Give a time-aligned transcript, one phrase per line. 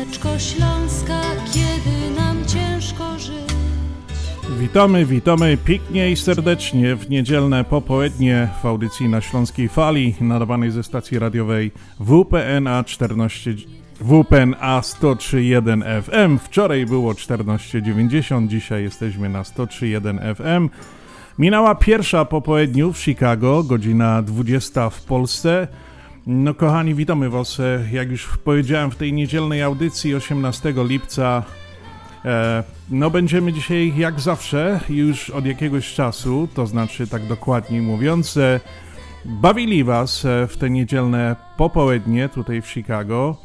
[0.00, 1.20] piosneczko Śląska,
[1.52, 3.54] kiedy nam ciężko żyć.
[4.58, 10.82] Witamy, witamy pięknie i serdecznie w niedzielne popołudnie w audycji na Śląskiej Fali, nadawanej ze
[10.82, 13.54] stacji radiowej WPNA 14,
[14.00, 16.38] WPNA 103.1 FM.
[16.38, 20.68] Wczoraj było 14.90, dzisiaj jesteśmy na 103.1 FM.
[21.38, 25.68] Minęła pierwsza po południu w Chicago, godzina 20 w Polsce.
[26.26, 31.42] No kochani, witamy Was, e, jak już powiedziałem w tej niedzielnej audycji 18 lipca.
[32.24, 38.36] E, no będziemy dzisiaj jak zawsze, już od jakiegoś czasu, to znaczy tak dokładniej mówiąc,
[38.36, 38.60] e,
[39.24, 43.36] bawili Was w te niedzielne popołudnie tutaj w Chicago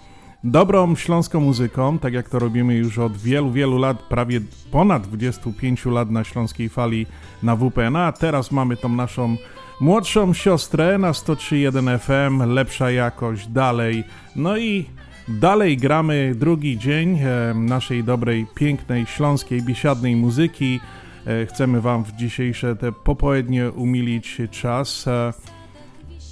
[0.46, 5.86] dobrą śląską muzyką, tak jak to robimy już od wielu, wielu lat, prawie ponad 25
[5.86, 7.06] lat na śląskiej fali
[7.44, 9.38] na WPN, a teraz mamy tą naszą
[9.80, 14.04] młodszą siostrę na 103.1 FM, lepsza jakość, dalej,
[14.36, 14.86] no i
[15.28, 20.80] dalej gramy drugi dzień e, naszej dobrej, pięknej, śląskiej, biesiadnej muzyki.
[21.28, 25.08] E, chcemy Wam w dzisiejsze te popołudnie umilić czas.
[25.08, 25.34] E,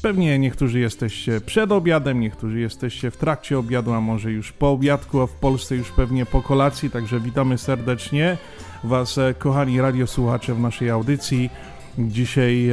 [0.02, 5.22] Pewnie niektórzy jesteście przed obiadem, niektórzy jesteście w trakcie obiadu, a może już po obiadku,
[5.22, 8.38] a w Polsce już pewnie po kolacji, także witamy serdecznie
[8.83, 11.50] Was, kochani radiosłuchacze w naszej audycji.
[11.97, 12.69] Dzisiaj,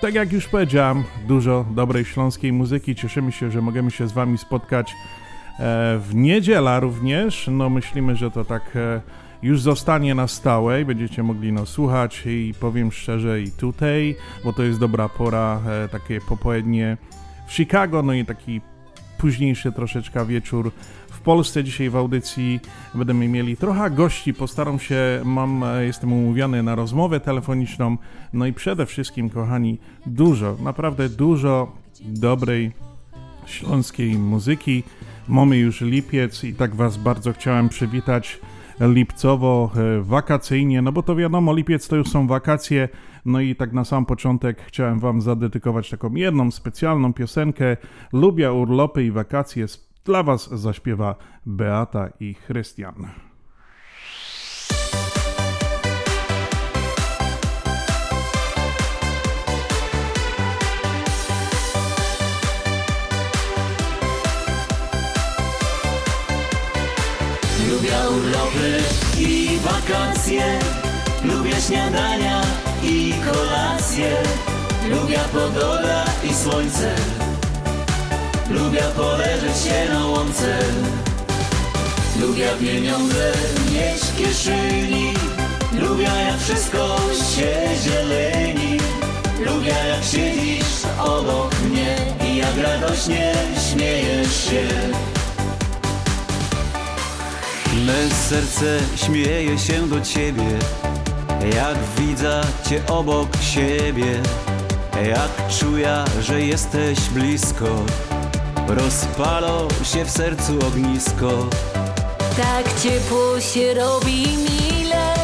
[0.00, 2.94] tak jak już powiedziałem, dużo dobrej śląskiej muzyki.
[2.94, 4.94] Cieszymy się, że możemy się z Wami spotkać e,
[5.98, 7.48] w niedziela również.
[7.52, 9.00] No myślimy, że to tak e,
[9.42, 14.52] już zostanie na stałe i będziecie mogli no, słuchać i powiem szczerze i tutaj, bo
[14.52, 16.96] to jest dobra pora, e, takie popołudnie
[17.46, 18.60] w Chicago, no i taki
[19.18, 20.72] późniejszy troszeczkę wieczór
[21.26, 21.64] Polsce.
[21.64, 22.60] Dzisiaj w audycji
[22.94, 27.96] będziemy mieli trochę gości, postaram się, mam, jestem umówiony na rozmowę telefoniczną,
[28.32, 32.72] no i przede wszystkim, kochani, dużo, naprawdę dużo dobrej
[33.46, 34.82] śląskiej muzyki.
[35.28, 38.40] Mamy już lipiec i tak Was bardzo chciałem przywitać
[38.80, 42.88] lipcowo, e, wakacyjnie, no bo to wiadomo, lipiec to już są wakacje,
[43.24, 47.76] no i tak na sam początek chciałem Wam zadedykować taką jedną specjalną piosenkę.
[48.12, 49.66] Lubię urlopy i wakacje,
[50.06, 51.14] dla Was zaśpiewa
[51.46, 53.08] Beata i Chrystian.
[67.70, 68.78] Lubię urlopy
[69.18, 70.58] i wakacje.
[71.24, 72.42] Lubię śniadania
[72.82, 74.16] i kolacje.
[74.90, 76.94] Lubię pogoda i słońce
[78.50, 80.58] Lubię poleżeć się na łące.
[82.20, 83.32] Lubię pieniądze
[83.72, 85.14] mieć w kieszeni.
[85.72, 86.98] Lubię jak wszystko
[87.34, 88.78] się zieleni.
[89.46, 90.66] Lubię jak siedzisz
[90.98, 91.96] obok mnie
[92.28, 93.32] I jak radośnie
[93.70, 94.68] śmiejesz się.
[97.86, 100.58] Me serce śmieje się do ciebie,
[101.54, 104.22] jak widzę cię obok siebie,
[105.08, 107.66] jak czuję, że jesteś blisko,
[108.68, 111.46] rozpalo się w sercu ognisko.
[112.36, 115.14] Tak ciepło się robi mile,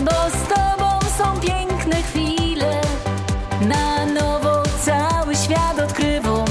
[0.00, 2.80] bo z tobą są piękne chwile.
[3.60, 6.46] Na nowo cały świat odkrywam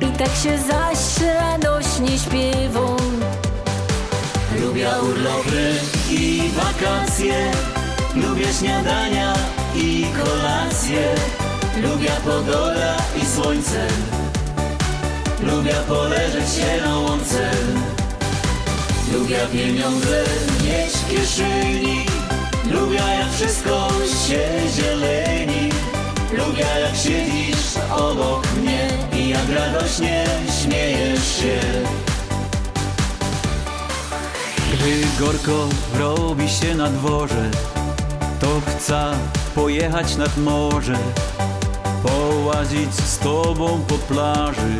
[0.00, 2.98] i tak się zaś radośnie śpiewam.
[4.60, 5.74] Lubię urlopy
[6.10, 7.52] i wakacje
[8.16, 9.34] Lubię śniadania
[9.74, 11.14] i kolacje
[11.82, 13.88] Lubię pogoda i słońce
[15.42, 17.50] Lubię poleżeć się na łące.
[19.12, 20.24] Lubię pieniądze
[20.64, 22.06] mieć w kieszeni.
[22.70, 23.88] Lubię jak wszystko
[24.26, 25.70] się zieleni.
[26.32, 28.88] Lubię jak siedzisz obok mnie
[29.18, 30.24] I jak radośnie
[30.62, 31.60] śmiejesz się.
[34.72, 35.68] Gdy gorko
[35.98, 37.50] robi się na dworze,
[38.40, 39.12] to chcę
[39.54, 40.98] pojechać nad morze,
[42.02, 44.78] połazić z tobą po plaży,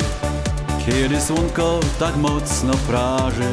[0.89, 3.51] kiedy słonko tak mocno praży.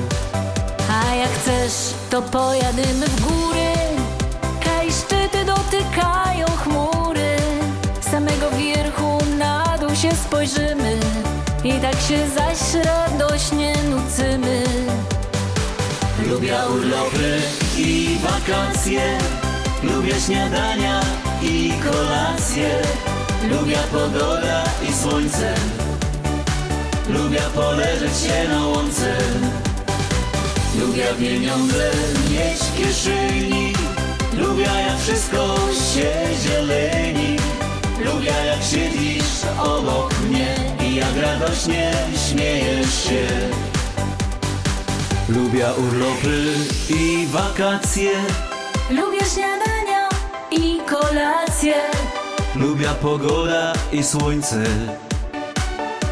[0.89, 3.73] A jak chcesz, to pojadymy w góry,
[4.63, 7.35] kaj szczyty dotykają chmury.
[8.01, 10.99] Z samego wierchu na dół się spojrzymy
[11.63, 14.63] i tak się zaś radośnie nucymy.
[16.29, 17.41] Lubię urlopy
[17.77, 19.17] i wakacje,
[19.83, 21.01] lubię śniadania
[21.41, 22.81] i kolacje,
[23.51, 25.55] lubię pogoda i słońce,
[27.09, 29.17] lubię poleżeć się na łące,
[30.79, 31.91] lubię pieniądze
[32.31, 33.73] mieć w kieszeni,
[34.37, 35.57] lubię jak wszystko
[35.93, 36.11] się
[36.43, 37.37] zieleni,
[38.05, 41.91] lubię jak siedzisz obok mnie i jak radośnie
[42.29, 43.27] śmiejesz się.
[45.29, 46.53] Lubię urlopy
[46.89, 48.11] i wakacje,
[48.89, 50.09] Lubię śniadania
[50.51, 51.75] i kolacje,
[52.55, 54.63] lubię pogoda i słońce,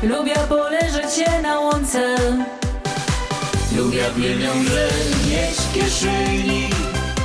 [0.04, 2.16] lubię poleżeć się na łące.
[3.76, 4.88] lubię pieniądze
[5.30, 6.70] mieć w kieszeni,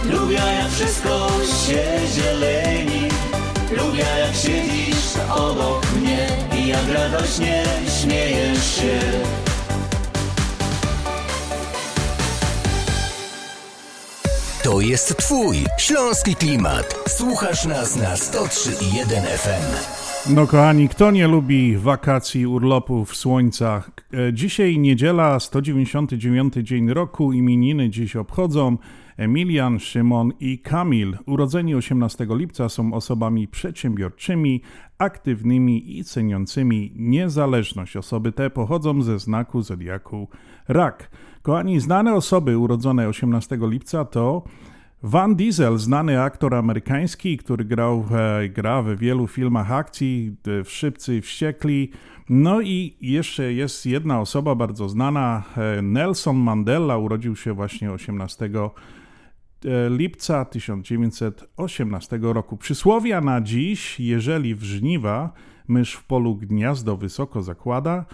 [0.04, 1.28] lubię jak wszystko
[1.66, 1.84] się
[2.14, 3.08] zieleni,
[3.70, 6.28] lubię jak siedzisz obok mnie
[6.58, 7.64] i jak radośnie
[8.00, 9.00] śmiejesz się.
[14.62, 16.94] To jest Twój śląski klimat.
[17.08, 20.07] Słuchasz nas na 103.1 FM.
[20.26, 23.82] No kochani, kto nie lubi wakacji, urlopów, słońca?
[24.14, 28.78] E, Dzisiaj niedziela, 199 dzień roku, imieniny dziś obchodzą
[29.16, 31.18] Emilian, Szymon i Kamil.
[31.26, 34.62] Urodzeni 18 lipca są osobami przedsiębiorczymi,
[34.98, 37.96] aktywnymi i ceniącymi niezależność.
[37.96, 40.28] Osoby te pochodzą ze znaku zodiaku
[40.68, 41.10] Rak.
[41.42, 44.42] Kochani, znane osoby urodzone 18 lipca to
[45.02, 51.20] Van Diesel, znany aktor amerykański, który grał, e, gra w wielu filmach akcji, w Szybcy
[51.20, 51.90] Wściekli.
[52.28, 58.50] No i jeszcze jest jedna osoba bardzo znana, e, Nelson Mandela, urodził się właśnie 18
[58.54, 62.56] e, lipca 1918 roku.
[62.56, 65.32] Przysłowia na dziś, jeżeli w żniwa
[65.68, 68.04] mysz w polu gniazdo wysoko zakłada,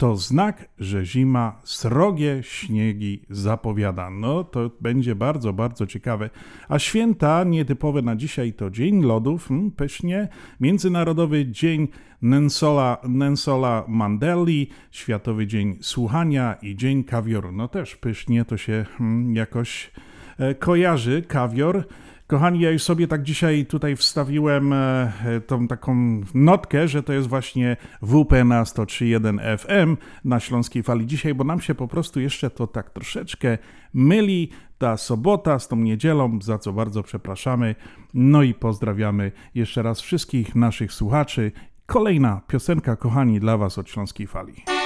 [0.00, 4.10] to znak, że zima srogie śniegi zapowiada.
[4.10, 6.30] No to będzie bardzo, bardzo ciekawe.
[6.68, 10.28] A święta nietypowe na dzisiaj to Dzień Lodów, hmm, pysznie,
[10.60, 11.88] Międzynarodowy Dzień
[12.22, 17.52] Nensola, Nensola Mandeli, Światowy Dzień Słuchania i Dzień Kawioru.
[17.52, 19.90] No też pysznie to się hmm, jakoś
[20.38, 21.84] e, kojarzy, kawior.
[22.30, 25.12] Kochani, ja już sobie tak dzisiaj tutaj wstawiłem e,
[25.46, 31.34] tą taką notkę, że to jest właśnie WP na 103.1 FM na Śląskiej Fali dzisiaj,
[31.34, 33.58] bo nam się po prostu jeszcze to tak troszeczkę
[33.94, 37.74] myli ta sobota z tą niedzielą, za co bardzo przepraszamy.
[38.14, 41.52] No i pozdrawiamy jeszcze raz wszystkich naszych słuchaczy.
[41.86, 44.79] Kolejna piosenka, kochani, dla Was od Śląskiej Fali.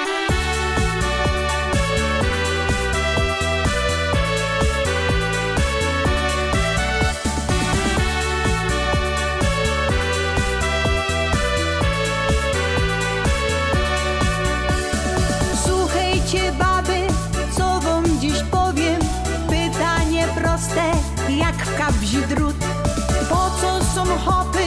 [24.19, 24.67] Hopy?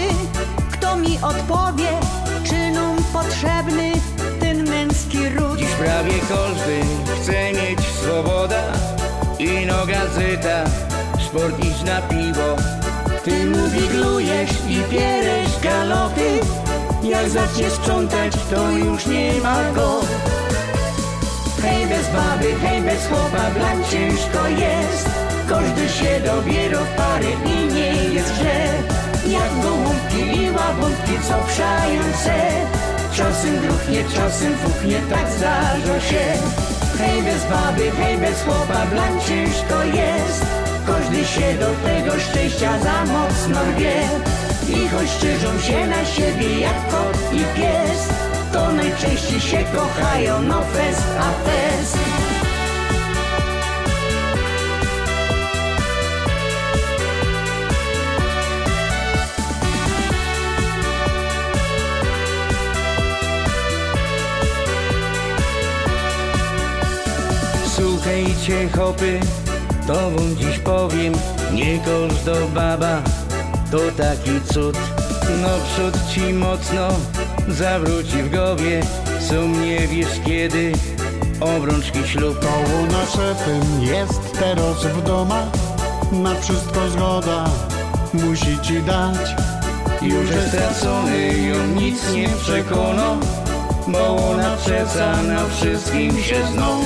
[0.72, 1.90] Kto mi odpowie?
[2.44, 3.92] Czy nam potrzebny
[4.40, 5.60] ten męski ród?
[5.60, 6.82] Dziś prawie każdy
[7.22, 8.64] chce mieć swoboda
[9.40, 10.64] Ino gazeta,
[11.28, 12.56] sport iść na piwo
[13.24, 16.40] Ty mu wiglujesz i pieresz galopy
[17.04, 20.02] Jak zaczniesz sprzątać, to już nie ma go
[21.62, 25.10] Hej bez baby, hej bez chłopa, blan ciężko jest
[25.50, 28.97] Każdy się dobiera w pary i nie jest źle
[29.32, 32.36] Jak gołąbki i łabątki, co przające
[33.14, 36.26] Czasem gruchnie, czasem fuchnie, tak zdarza się.
[36.98, 40.46] Hej bez baby, hej bez chłopa, blan ciężko jest.
[40.88, 44.02] Każdy się do tego szczęścia za mocno wie.
[44.76, 48.08] I choć szczyżą się na siebie jak kot i pies
[48.54, 51.98] To najczęściej się kochają, no fest a fest
[68.08, 69.20] Słuchajcie hopy,
[69.88, 71.14] to wam dziś powiem
[71.54, 73.02] Nie każda baba
[73.72, 74.78] to taki cud.
[75.42, 76.88] No przód ci mocno
[77.48, 78.82] zawróci w głowie
[79.20, 80.72] Sum nie wiesz kiedy
[81.40, 82.40] obrączki ślub.
[82.40, 85.48] Koło nasze tym jest teraz w domach
[86.12, 87.46] Na wszystko zgoda
[88.14, 89.36] musi ci dać.
[90.02, 93.18] Już jest stracony, ją nic nie przekona
[93.88, 96.82] Bo ona przeca na wszystkim się zną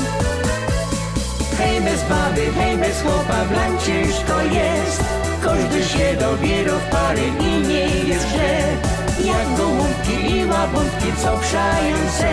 [1.61, 5.03] Hej bez baby, hej bez chłopa, blan ciężko jest
[5.43, 8.57] Każdy się dobiera w pary i nie jest źle
[9.25, 12.31] Jak gołąbki i łabątki, co przające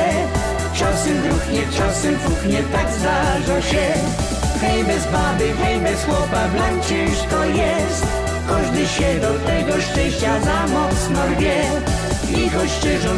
[0.78, 3.86] Czas gruchnie, czasem fuchnie, tak zdarza się.
[4.60, 8.06] Hej bez baby, hej bez chłopa, blank ciężko jest.
[8.48, 11.62] Każdy się do tego szczęścia za mocno rwie.
[12.36, 12.70] I choć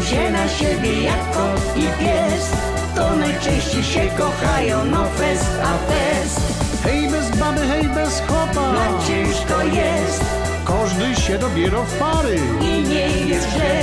[0.08, 2.50] się na siebie jak kot i pies,
[2.94, 6.40] to najczęściej się kochają, no fest a fest.
[6.84, 10.24] Hej bez baby, hej bez chłopa, Blank ciężko jest
[10.64, 12.36] każdy się dobiera w pary.
[12.60, 13.82] i nie jest źle,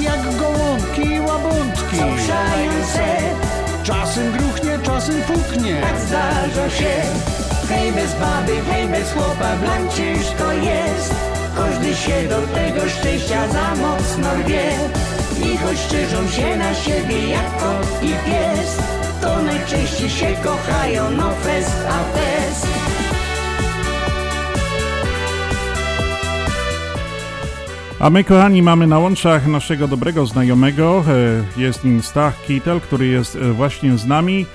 [0.00, 1.96] Jak gołąbki i łabątki.
[1.96, 3.04] są szające.
[3.82, 5.80] Czasem gruchnie, czasem puknie.
[5.80, 6.94] tak zdarza się
[7.68, 11.14] Hej bez baby, hej bez chłopa, blank ciężko jest
[11.56, 14.64] Każdy się do tego szczęścia za mocno rwie
[15.42, 18.78] I choć szczerzą się na siebie jak kot i pies
[19.20, 22.66] To najczęściej się kochają, no fest a fest
[27.98, 31.04] A my, kochani, mamy na łączach naszego dobrego znajomego.
[31.56, 34.46] e, Jest nim Stach Kitel, który jest e, właśnie z nami.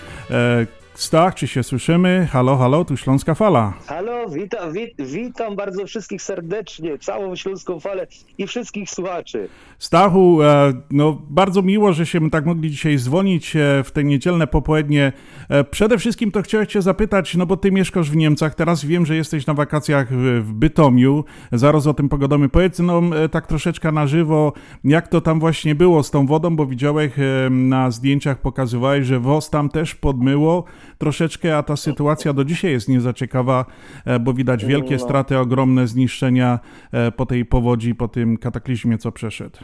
[1.00, 2.28] Stach, czy się słyszymy?
[2.32, 3.74] Halo, halo, tu Śląska Fala.
[3.88, 9.50] Halo, witam, wit, witam bardzo wszystkich serdecznie, całą Śląską Falę i wszystkich słuchaczy.
[9.78, 14.48] Stachu, e, no bardzo miło, że się tak mogli dzisiaj dzwonić e, w te niedzielne
[14.48, 15.14] popołudnie.
[15.50, 19.06] E, Przede wszystkim to chciałem cię zapytać, no bo ty mieszkasz w Niemcach, teraz wiem,
[19.06, 22.50] że jesteś na wakacjach w, Bytomiu, zaraz o tym pogadamy.
[22.50, 24.54] Powiedz nam tak troszeczkę na żywo,
[24.84, 27.12] jak to tam właśnie było z tą wodą, bo widziałeś
[27.50, 30.64] na zdjęciach, pokazywałeś, że WOS tam też podmyło
[31.00, 33.66] troszeczkę, a ta sytuacja do dzisiaj jest niezaciekawa,
[34.06, 35.00] e, bo widać wielkie No.
[35.00, 36.60] straty, ogromne zniszczenia
[36.92, 39.58] e, po tej powodzi, po tym kataklizmie, co przeszedł.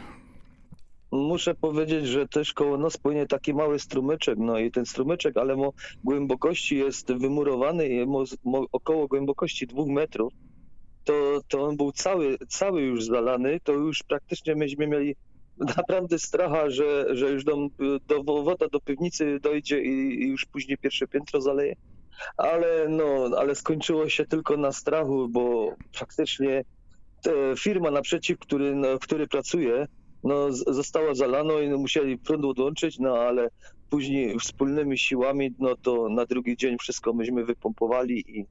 [1.12, 5.56] Muszę powiedzieć, że też koło nas płynie taki mały strumyczek, no i ten strumyczek, ale
[5.56, 5.72] mo
[6.04, 10.32] głębokości jest wymurowany i mo, mo, około głębokości dwóch metrów,
[11.04, 15.16] to, to on był cały, cały już zalany, to już praktycznie myśmy mieli
[15.58, 17.56] naprawdę stracha, że, że już do,
[18.08, 21.76] do woda do piwnicy dojdzie i, i już później pierwsze piętro zaleje.
[22.36, 26.64] Ale no, ale skończyło się tylko na strachu, bo faktycznie
[27.22, 29.86] te firma naprzeciw, który, no, który pracuje,
[30.24, 33.48] no, została zalana i no, musieli prąd odłączyć, no ale
[33.90, 38.46] później wspólnymi siłami, no to na drugi dzień wszystko myśmy wypompowali i,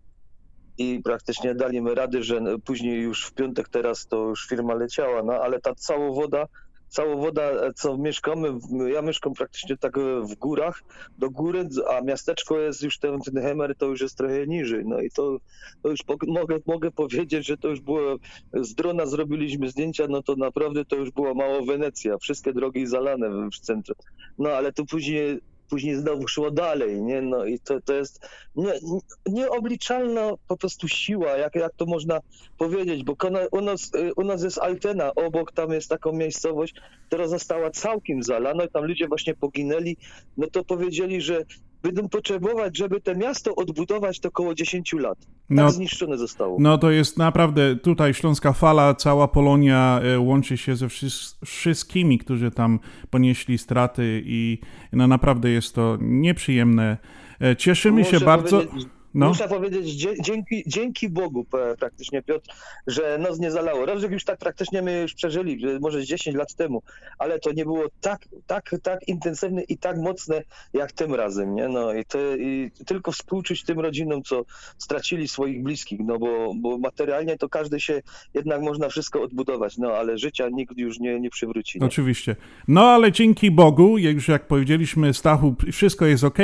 [0.77, 5.23] i praktycznie dali my rady, że później już w piątek teraz to już firma leciała,
[5.23, 6.45] no ale ta cała woda,
[6.87, 8.49] cała woda, co mieszkamy,
[8.93, 10.83] ja mieszkam praktycznie tak w górach,
[11.17, 15.01] do góry, a miasteczko jest już ten, ten Hemer to już jest trochę niżej, no
[15.01, 15.37] i to,
[15.81, 18.15] to już po, mogę, mogę powiedzieć, że to już było
[18.53, 23.49] z drona zrobiliśmy zdjęcia, no to naprawdę to już była mała Wenecja, wszystkie drogi zalane
[23.49, 23.95] w- centrum.
[24.37, 27.21] No ale to później, później znowu szło dalej, nie?
[27.21, 32.19] No i to, to jest nie, nie- nieobliczalna po prostu siła, jak, jak to można
[32.57, 33.15] powiedzieć, bo
[33.51, 36.75] u nas, y, u nas jest Altena, obok tam jest taką miejscowość,
[37.07, 39.97] która została całkiem zalana i tam ludzie właśnie poginęli,
[40.37, 41.43] no to powiedzieli, że
[41.85, 45.17] będą potrzebować, żeby to miasto odbudować to około 10 lat.
[45.19, 46.57] Tak No- zniszczone zostało.
[46.59, 52.17] No to jest naprawdę tutaj Śląska Fala, cała Polonia e, łączy się ze wszys- wszystkimi,
[52.19, 54.59] którzy tam ponieśli straty i
[54.93, 56.97] no naprawdę jest to nieprzyjemne.
[57.41, 58.61] E, Cieszymy się bardzo.
[58.61, 59.27] powiedzieć- No.
[59.27, 62.49] Muszę powiedzieć, dzie- dzięki, dzięki Bogu p- praktycznie, Piotr,
[62.87, 63.85] że nos nie zalało.
[63.85, 66.81] Rozrzut już tak praktycznie my już przeżyli, że może z 10 lat temu,
[67.19, 70.41] ale to nie było tak, tak, tak intensywne i tak mocne
[70.73, 71.67] jak tym razem, nie?
[71.67, 74.41] No i, to, i tylko współczuć tym rodzinom, co
[74.77, 78.01] stracili swoich bliskich, no bo, bo materialnie to każdy się
[78.33, 81.79] jednak można wszystko odbudować, no ale życia nikt już nie, nie przywróci.
[81.79, 81.85] Nie?
[81.87, 82.35] Oczywiście.
[82.67, 86.37] No ale dzięki Bogu, jak już jak powiedzieliśmy, Stachu, wszystko jest ok.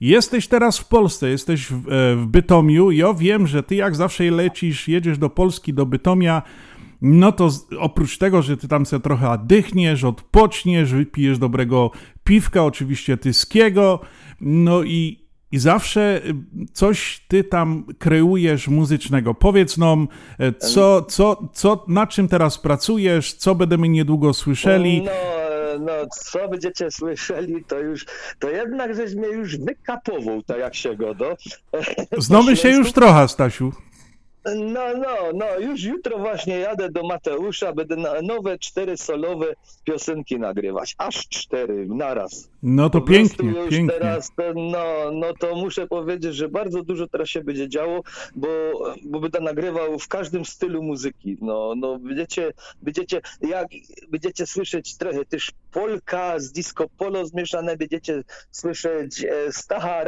[0.00, 2.90] Jesteś teraz w Polsce, jesteś w, e, w Bytomiu.
[2.90, 6.42] Ja wiem, że ty jak zawsze lecisz, jedziesz do Polski, do Bytomia.
[7.02, 11.90] No to oprócz tego, że ty tam sobie trochę oddychniesz, odpoczniesz, wypijesz dobrego
[12.24, 14.00] piwka, oczywiście tyskiego,
[14.40, 16.34] no i, i zawsze y,
[16.72, 19.34] coś ty tam kreujesz muzycznego.
[19.34, 20.08] Powiedz nam,
[20.38, 25.02] e, co, co, co, nad czym teraz pracujesz, co będziemy niedługo słyszeli.
[25.02, 25.10] No,
[25.80, 28.06] no, co będziecie słyszeli, to już,
[28.38, 31.36] to jednak żeś mnie już wykapował, tak jak się go, no.
[32.18, 33.72] Znamy się już trochę, Stasiu.
[34.54, 40.94] No, no, no, już jutro właśnie jadę do Mateusza, będę nowe cztery solowe piosenki nagrywać,
[40.98, 42.50] aż cztery naraz.
[42.62, 43.98] No to pięknie, już pięknie.
[43.98, 48.02] Teraz, no, no to muszę powiedzieć, że bardzo dużo teraz się będzie działo,
[48.36, 48.48] bo,
[49.04, 51.36] bo będę nagrywał w każdym stylu muzyki.
[51.40, 53.66] No, no będziecie, będziecie, jak
[54.08, 60.04] będziecie słyszeć trochę też polka z disco polo zmieszane, będziecie słyszeć e, Stacha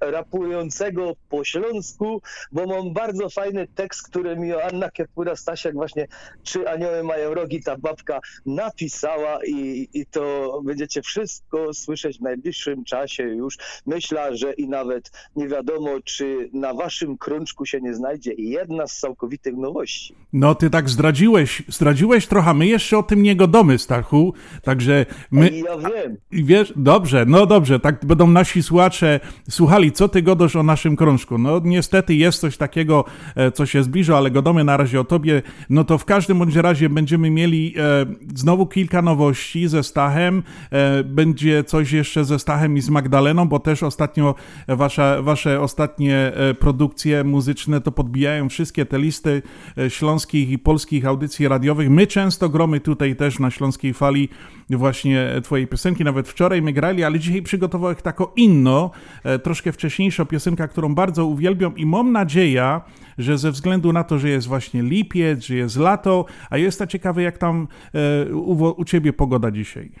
[0.00, 6.08] rapującego po śląsku, bo mam bardzo fajny tekst, który mi Anna Kepura Stasiak właśnie
[6.42, 12.84] Czy anioły mają rogi, ta babka napisała i, i to będziecie wszystko słyszeć w najbliższym
[12.84, 13.58] czasie już.
[13.86, 18.98] Myślę, że i nawet nie wiadomo, czy na waszym krączku się nie znajdzie jedna z
[18.98, 20.14] całkowitych nowości.
[20.32, 25.50] No ty tak zdradziłeś, zdradziłeś trochę, my jeszcze o tym nie godomy, Stachu, także my...
[25.50, 26.16] Ja wiem.
[26.32, 31.38] Wiesz, dobrze, no dobrze, tak będą nasi słuchacze słuchali, co ty godosz o naszym krążku.
[31.38, 33.04] No niestety jest coś takiego,
[33.36, 35.42] e, co się zbliża, ale godomy na razie o tobie.
[35.70, 40.42] No to w każdym bądź razie będziemy mieli e, znowu kilka nowości ze Stachem.
[40.70, 44.34] E, będzie coś jeszcze ze Stachem i z Magdaleną, bo też ostatnio
[44.68, 49.42] wasza, wasze ostatnie e, produkcje muzyczne to podbijają wszystkie te listy
[49.78, 51.90] e, śląskich i polskich audycji radiowych.
[51.90, 54.28] My często gromy tutaj też na Śląskiej Fali
[54.70, 55.01] właśnie
[55.42, 58.90] twojej piosenki, nawet wczoraj my grali, ale dzisiaj przygotowałem tako inno,
[59.24, 62.80] e, troszkę wcześniejsza piosenka, którą bardzo uwielbiam i mam nadzieję,
[63.18, 67.22] że ze względu na to, że jest właśnie lipiec, że jest lato, a jestem ciekawy
[67.22, 69.92] jak tam e, u, u ciebie pogoda dzisiaj.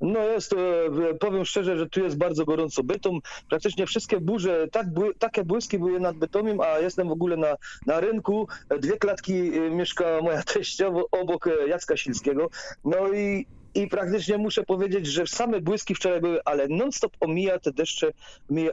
[0.00, 2.82] No jest, e, powiem szczerze, że tu jest bardzo gorąco.
[2.82, 4.86] Bytom, praktycznie wszystkie burze, tak,
[5.18, 7.56] takie błyski były nad Bytomiem, a jestem w ogóle na,
[7.86, 8.48] na rynku.
[8.80, 9.32] Dwie klatki
[9.70, 12.50] mieszka moja teściowa obok Jacka Silskiego.
[12.84, 17.72] No i i praktycznie muszę powiedzieć, że same błyski wczoraj były, ale non-stop omija te
[17.72, 18.12] deszcze,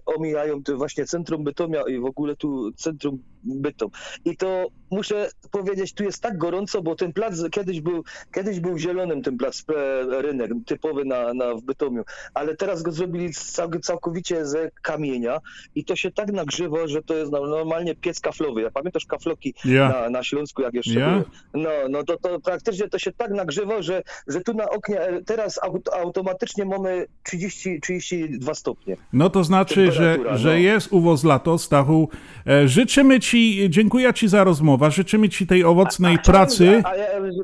[0.05, 3.89] omijają to właśnie centrum Bytomia i w ogóle tu centrum Bytom.
[4.25, 8.03] I to muszę powiedzieć, tu jest tak gorąco, bo ten plac kiedyś był,
[8.33, 12.03] kiedyś był zielonym, ten plac e, rynek typowy na, na, w Bytomiu,
[12.33, 15.39] ale teraz go zrobili cał, całkowicie ze kamienia
[15.75, 18.61] i to się tak nagrzewa, że to jest normalnie piec kaflowy.
[18.61, 19.93] Ja pamiętasz kafloki yeah.
[19.93, 21.11] na, na Śląsku, jak jeszcze yeah.
[21.11, 21.25] były?
[21.53, 24.88] No, no to, to praktycznie to się tak nagrzewa, że, że tu na oknie
[25.25, 25.60] teraz
[25.93, 28.96] automatycznie mamy 30, 32 stopnie.
[29.13, 30.38] No to znaczy, że, no.
[30.38, 32.10] że jest uwoz lato, Stachu.
[32.47, 36.82] E, życzymy Ci, dziękuję Ci za rozmowę życzymy Ci tej owocnej a, a pracy.
[36.86, 36.91] A,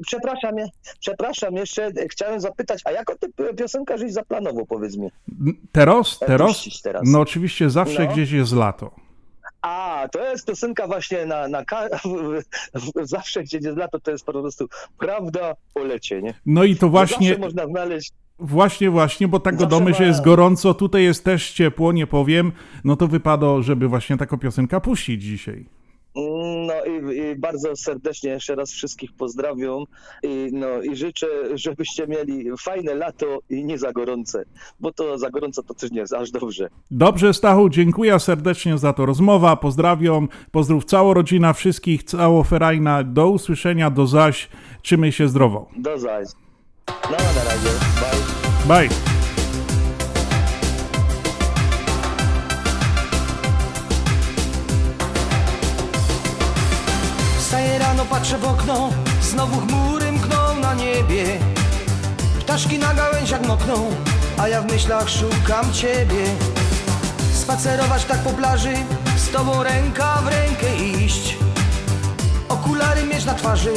[0.06, 0.56] przepraszam,
[1.00, 3.28] przepraszam, jeszcze chciałem zapytać, a jak o tę
[3.58, 5.10] piosenkę żeś zaplanował, powiedz mi?
[5.72, 6.20] Teraz?
[6.20, 6.82] Teraz?
[6.84, 7.02] teraz.
[7.06, 8.12] No oczywiście zawsze no.
[8.12, 9.05] gdzieś jest lato.
[9.66, 11.64] A, to jest piosenka właśnie na, na
[13.04, 14.68] zawsze gdzie jest lato, to jest po prostu
[15.00, 16.34] prawda o lecie, nie?
[16.46, 17.28] No i to właśnie...
[17.28, 21.92] Zawsze można znaleźć Właśnie, właśnie, bo tak godomy, że jest gorąco, tutaj jest też ciepło,
[21.92, 22.52] nie powiem,
[22.84, 25.66] no to wypada, żeby właśnie taką piosenkę puścić dzisiaj.
[26.16, 29.84] No i, i, bardzo serdecznie jeszcze raz wszystkich pozdrawiam
[30.24, 34.46] i, no, i życzę, żebyście mieli fajne lato i nie za gorące,
[34.80, 36.70] bo to za gorąco to też nie jest aż dobrze.
[36.92, 43.30] Dobrze Stachu, dziękuję serdecznie za to rozmowa, pozdrawiam, pozdrów całą rodzina, wszystkich, cało ferajna, do
[43.30, 44.50] usłyszenia, do zaś,
[44.82, 45.70] trzymaj się zdrowo.
[45.78, 46.28] Do zaś.
[46.88, 47.70] No na razie,
[48.68, 48.88] bye.
[48.88, 49.15] Bye.
[58.26, 58.90] Patrzę w okno,
[59.22, 61.26] znowu chmury mkną na niebie.
[62.40, 63.92] Ptaszki na gałęziach mokną,
[64.38, 66.26] a ja w myślach szukam ciebie.
[67.34, 68.74] Spacerować tak po plaży,
[69.18, 71.38] z tobą ręka w rękę iść.
[72.50, 73.74] Okulary mieć na twarzy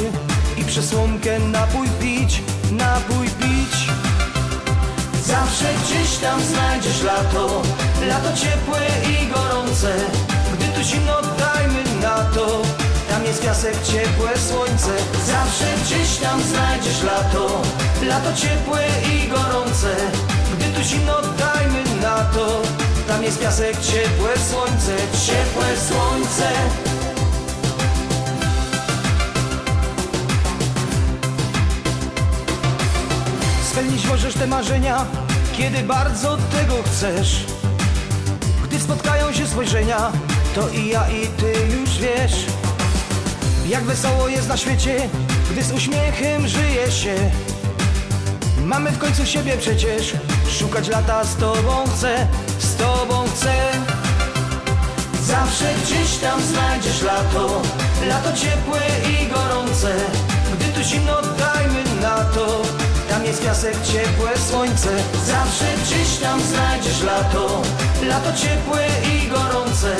[0.56, 3.90] i przesłonkę napój pić, napój pić.
[5.22, 7.62] Zawsze gdzieś tam znajdziesz lato,
[8.08, 8.80] lato ciepłe
[9.10, 9.94] i gorące.
[10.54, 12.62] Gdy tu zimno, dajmy na to
[13.08, 14.90] tam jest piasek, ciepłe słońce.
[15.26, 17.62] Zawsze gdzieś tam znajdziesz lato.
[18.02, 19.96] Lato ciepłe i gorące.
[20.56, 22.62] Gdy tu zimno, dajmy na to.
[23.08, 26.48] Tam jest piasek, ciepłe słońce Ciepłe słońce.
[33.70, 35.04] Spełnić możesz te marzenia
[35.56, 37.44] Kiedy bardzo tego chcesz.
[38.64, 40.12] Gdy spotkają się spojrzenia
[40.54, 42.67] To i ja i ty już wiesz
[43.68, 45.08] jak wesoło jest na świecie,
[45.50, 47.14] gdy z uśmiechem żyje się.
[48.64, 50.16] Mamy w końcu siebie przecież
[50.50, 52.26] Szukać lata z tobą chcę,
[52.58, 53.54] z tobą chcę.
[55.22, 57.62] Zawsze gdzieś tam znajdziesz lato
[58.08, 59.94] Lato ciepłe i gorące.
[60.54, 62.62] Gdy tu zimno dajmy na to
[63.10, 64.88] Tam jest piasek, ciepłe słońce.
[65.26, 67.62] Zawsze gdzieś tam znajdziesz lato
[68.02, 69.96] Lato ciepłe i gorące.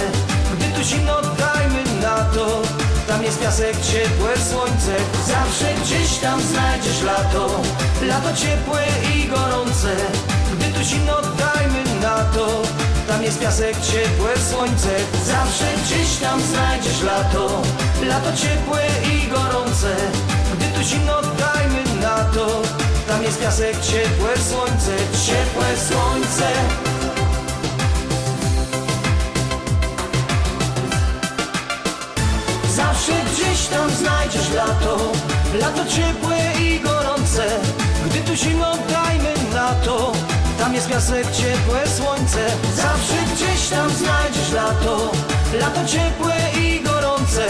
[0.56, 2.62] Gdy tu zimno dajmy na to
[3.08, 4.94] tam jest piasek, ciepłe słońce.
[5.26, 7.60] Zawsze gdzieś tam znajdziesz lato.
[8.02, 9.96] Lato ciepłe i gorące.
[10.52, 12.62] Gdy tu zimno dajmy na to.
[13.08, 14.88] Tam jest piasek, ciepłe słońce.
[15.24, 17.62] Zawsze gdzieś tam znajdziesz lato.
[18.02, 19.96] Lato ciepłe i gorące.
[20.54, 22.62] Gdy tu zimno dajmy na to.
[23.08, 26.48] Tam jest piasek, ciepłe słońce, ciepłe słońce
[33.58, 35.12] gdzieś tam znajdziesz lato.
[35.60, 37.44] Lato ciepłe i gorące
[38.06, 40.12] Gdy tu zimno dajmy na to.
[40.58, 45.10] Tam jest piasek, ciepłe słońce Zawsze gdzieś tam znajdziesz lato.
[45.60, 47.46] Lato ciepłe i gorące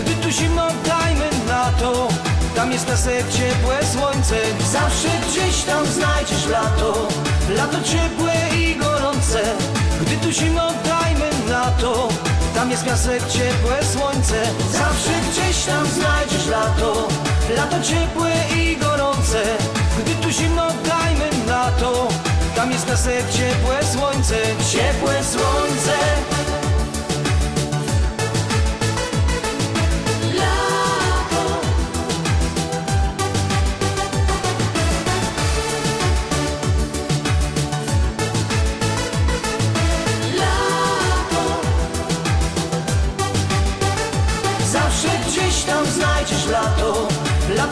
[0.00, 2.08] Gdy tu zimno dajmy na to.
[2.56, 4.36] Tam jest piasek, ciepłe słońce
[4.72, 7.08] Zawsze gdzieś tam znajdziesz lato.
[7.56, 9.42] Lato ciepłe i gorące
[10.00, 12.08] Gdy tu zimno dajmy na to.
[12.54, 15.23] Tam jest piasek, ciepłe słońce Zawsze
[15.66, 17.08] tam znajdziesz lato.
[17.56, 19.42] Lato ciepłe i gorące
[19.98, 22.08] Gdy tu zimno dajmy na to.
[22.56, 24.36] Tam jest piasek, ciepłe słońce
[24.70, 25.94] Ciepłe słońce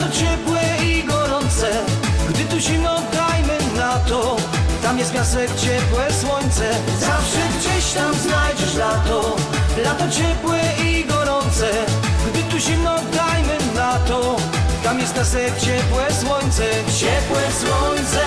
[0.03, 1.69] Lato ciepłe i gorące.
[2.29, 4.37] Gdy tu zimno dajmy na to.
[4.83, 6.71] Tam jest piasek, ciepłe słońce.
[7.01, 9.37] Zawsze gdzieś tam znajdziesz lato.
[9.85, 11.71] Lato ciepłe i gorące.
[12.31, 14.37] Gdy tu zimno dajmy na to.
[14.85, 16.65] Tam jest piasek, ciepłe słońce.
[16.99, 18.23] Ciepłe słońce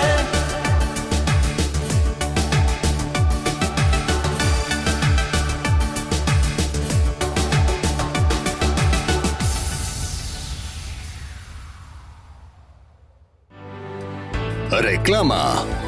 [15.06, 15.85] Reklama.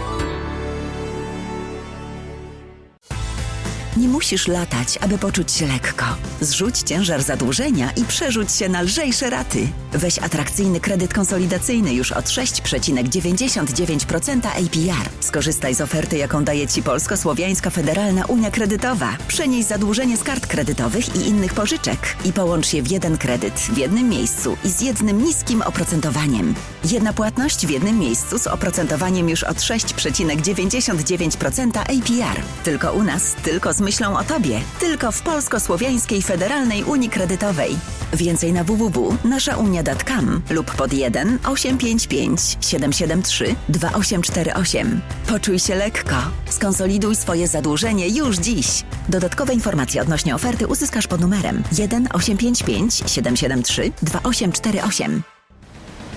[3.99, 6.05] Nie musisz latać, aby poczuć się lekko.
[6.41, 9.69] Zrzuć ciężar zadłużenia i przerzuć się na lżejsze raty.
[9.93, 15.09] Weź atrakcyjny kredyt konsolidacyjny już od 6,99% APR.
[15.21, 19.17] Skorzystaj z oferty, jaką daje Ci Polsko-Słowiańska Federalna Unia Kredytowa.
[19.29, 23.79] Przenieś zadłużenie z kart kredytowych i innych pożyczek i połącz je w jeden kredyt w
[23.79, 26.55] jednym miejscu i z jednym niskim oprocentowaniem.
[26.85, 32.43] Jedna płatność w jednym miejscu z oprocentowaniem już od 6,99% APR.
[32.65, 34.61] Tylko u nas, tylko z myślą o Tobie.
[34.81, 37.77] Tylko w Polsko-Słowiańskiej Federalnej Unii Kredytowej.
[38.12, 45.01] Więcej na www.naszaunia.com lub pod 1 855 773 2848.
[45.29, 46.16] Poczuj się lekko.
[46.51, 48.85] Skonsoliduj swoje zadłużenie już dziś.
[49.09, 55.22] Dodatkowe informacje odnośnie oferty uzyskasz pod numerem 1 855 773 2848.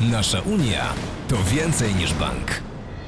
[0.01, 0.93] Nasza Unia
[1.27, 2.61] to więcej niż bank.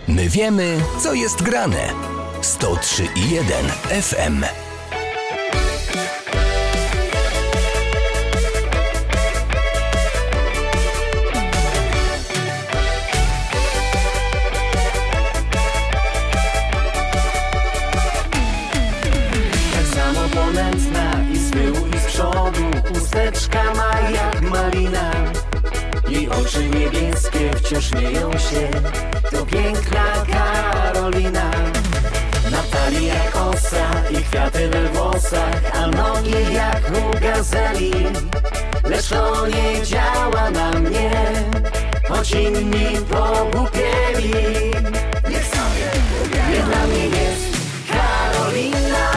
[0.08, 2.23] My wiemy, co jest grane.
[2.43, 3.65] 103 i 1
[4.01, 4.45] FM.
[20.93, 25.12] Tak Chusteczka ma jak malina
[26.10, 28.69] Jej oczy niebieskie wciąż śmieją się
[29.32, 31.53] To piękna Karolina
[34.54, 37.92] kwiaty we włosach A nogi jak u gazeli
[38.84, 41.12] Lecz to nie działa na mnie
[42.10, 44.34] Choć inni pogłupieli
[45.30, 45.88] Niech sobie
[46.50, 47.58] Nie dla mnie jest
[47.92, 49.12] Karolina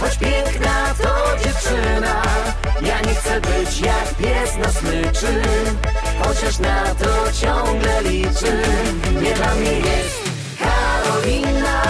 [0.00, 2.22] Choć piękna to dziewczyna.
[2.82, 5.42] Ja nie chcę być jak pies na smyczy
[6.22, 8.62] Chociaż na to ciągle liczy.
[9.22, 10.22] Nie dla mnie jest
[10.58, 11.83] Karolina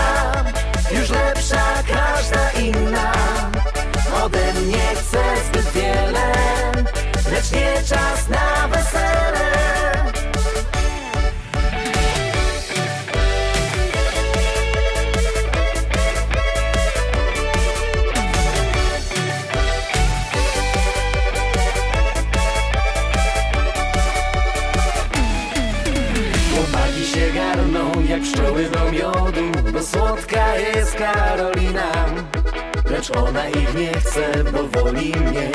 [33.48, 35.50] Ich nie chce, bo woli mnie.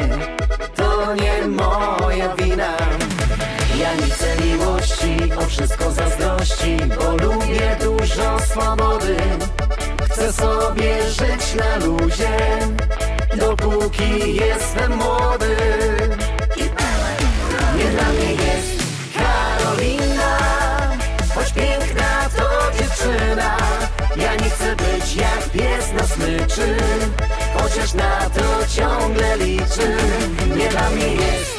[0.76, 2.78] To nie moja wina.
[3.80, 9.18] Ja nie chcę miłości, o wszystko zazdrości Bo lubię dużo swobody.
[10.12, 12.38] Chcę sobie żyć na luzie
[13.38, 15.56] Dopóki jestem młody.
[17.78, 20.40] Nie dla mnie jest Karolina
[21.36, 23.58] Choć piękna to dziewczyna.
[24.16, 26.76] Ja nie chcę być jak pies na smyczy
[27.70, 29.98] Chociaż na to ciągle liczy.
[30.58, 31.59] Nie mnie jest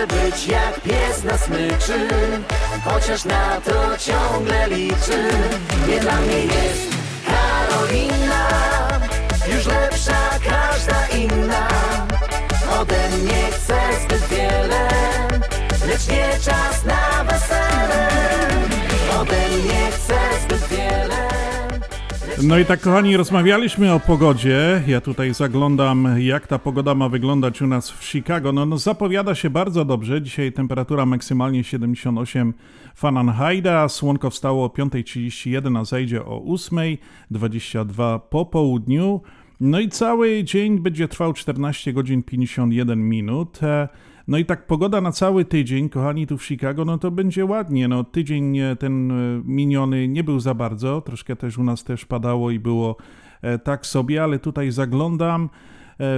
[0.00, 2.08] chcę być jak pies na smyczy.
[2.84, 5.28] Chociaż na to ciągle liczy.
[5.88, 6.88] Nie dla mnie jest
[7.26, 8.48] Karolina
[9.54, 11.68] Już lepsza każda inna.
[12.80, 14.88] Ode mnie chce zbyt wiele
[15.86, 18.08] Lecz nie czas na wesele.
[19.20, 20.49] Ode mnie chce zbyt
[22.42, 24.82] No i tak, kochani, rozmawialiśmy o pogodzie.
[24.86, 28.52] Ja tutaj zaglądam, jak ta pogoda ma wyglądać u nas w Chicago.
[28.52, 30.22] No, no zapowiada się bardzo dobrze.
[30.22, 32.54] Dzisiaj temperatura maksymalnie 78
[32.94, 33.88] Fahrenheita.
[33.88, 39.20] Słonko wstało o 5.31, a zajdzie o 8.22 po południu.
[39.60, 43.58] No i cały dzień będzie trwał 14 godzin 51 minut.
[44.30, 47.44] E, no i tak pogoda na cały tydzień, kochani, tu w Chicago, no to będzie
[47.44, 47.88] ładnie.
[47.88, 52.04] No tydzień e, ten e, miniony nie był za bardzo, troszkę też u nas też
[52.04, 52.96] padało i było
[53.64, 55.50] tak sobie, ale tutaj zaglądam.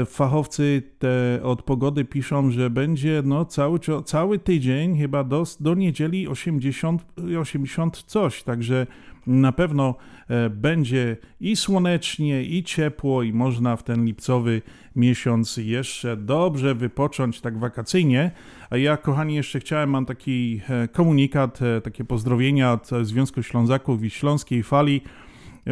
[0.07, 6.29] Fachowcy te od pogody piszą, że będzie no, cały, cały tydzień, chyba do, do niedzieli
[6.29, 7.05] 80,
[7.41, 8.87] 80 coś, także
[9.27, 9.95] na pewno
[10.29, 14.63] e, będzie i słonecznie, i ciepło, i można w ten lipcowy
[14.97, 18.31] miesiąc jeszcze dobrze wypocząć tak wakacyjnie.
[18.71, 24.05] A ja, kochani, jeszcze chciałem, mam taki e, komunikat, e, takie pozdrowienia od Związku Ślązaków
[24.05, 25.01] i Śląskiej Fali.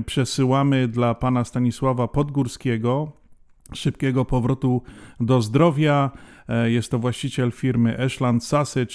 [0.06, 3.12] Przesyłamy dla pana Stanisława Podgórskiego,
[3.72, 4.82] szybkiego powrotu
[5.20, 6.10] do zdrowia.
[6.64, 8.94] Jest to właściciel firmy Ashland Sausage,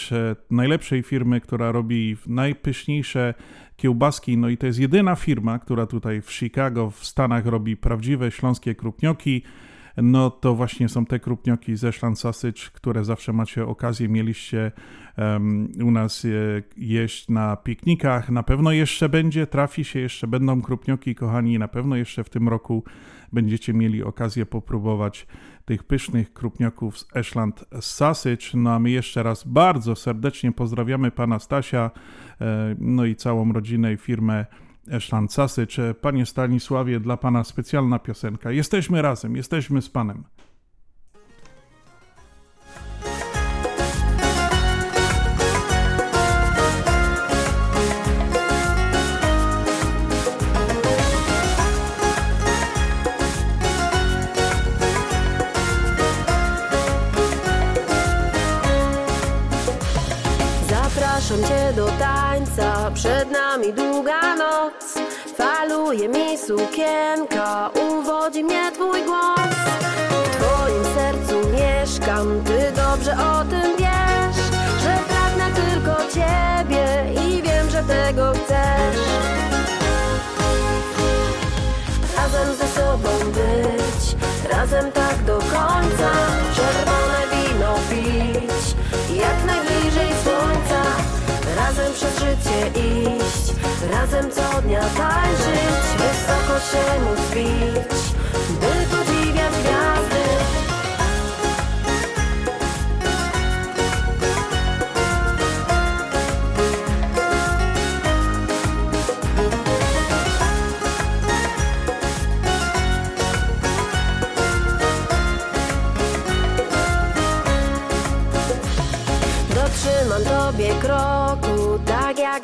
[0.52, 3.34] najlepszej firmy, która robi najpyszniejsze
[3.76, 4.38] kiełbaski.
[4.38, 8.76] No i to jest jedyna firma, która tutaj w Chicago, w Stanach robi prawdziwe śląskie
[8.76, 9.42] krupnioki.
[9.98, 14.72] No to właśnie są te krupnioki ze Szlan Sausage, które zawsze macie okazję, mieliście
[15.18, 18.30] um, u nas je, jeść na piknikach.
[18.30, 22.50] Na pewno jeszcze będzie, trafi się, jeszcze będą krupnioki, kochani, na pewno jeszcze w tym
[22.50, 22.84] roku
[23.34, 25.28] będziecie mieli okazję popróbować
[25.66, 28.46] tych pysznych krupnioków z Ashland Sausage.
[28.54, 31.92] No a my jeszcze raz bardzo serdecznie pozdrawiamy pana Stasia,
[32.42, 34.46] e, no i całą rodzinę i firmę
[34.92, 35.94] Ashland Sausage.
[36.02, 38.52] Panie Stanisławie, dla pana specjalna piosenka.
[38.52, 40.24] Jesteśmy razem, jesteśmy z panem.
[63.74, 64.94] Długa noc.
[65.38, 69.56] Faluje mi sukienka, uwodzi mnie twój głos.
[70.26, 74.38] W twoim sercu mieszkam, ty dobrze o tym wiesz
[74.84, 76.86] Że pragnę tylko ciebie
[77.28, 78.98] i wiem, że tego chcesz.
[82.18, 84.16] Razem ze sobą być,
[84.52, 86.12] razem tak do końca
[92.06, 93.54] przez życie iść.
[93.92, 98.02] Razem co dnia tańczyć Wysoko się móc bić.
[98.60, 99.95] By podziwiać gwiazdy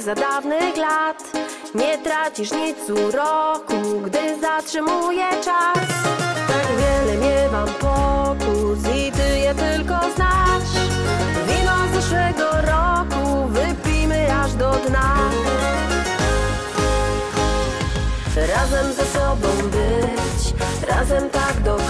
[0.01, 1.31] za dawnych lat.
[1.75, 5.87] Nie tracisz nic uroku, gdy zatrzymuje czas.
[6.47, 10.73] Tak wiele miewam pokus i ty je tylko znasz
[11.47, 15.15] Wino z zeszłego roku wypijmy aż do dna.
[18.35, 20.53] Razem ze sobą być,
[20.89, 21.80] razem tak do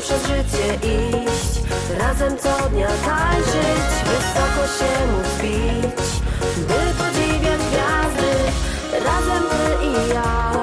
[0.00, 1.60] Razem przez życie iść,
[1.98, 6.06] razem co dnia tańczyć Wysoko się móc bić,
[6.68, 8.32] by podziwiać gwiazdy
[9.04, 10.59] Razem ty i ja,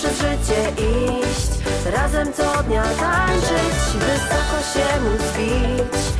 [0.00, 0.72] przez życie
[1.20, 1.50] iść,
[1.94, 6.19] razem co dnia tańczyć Wysoko się móc bić,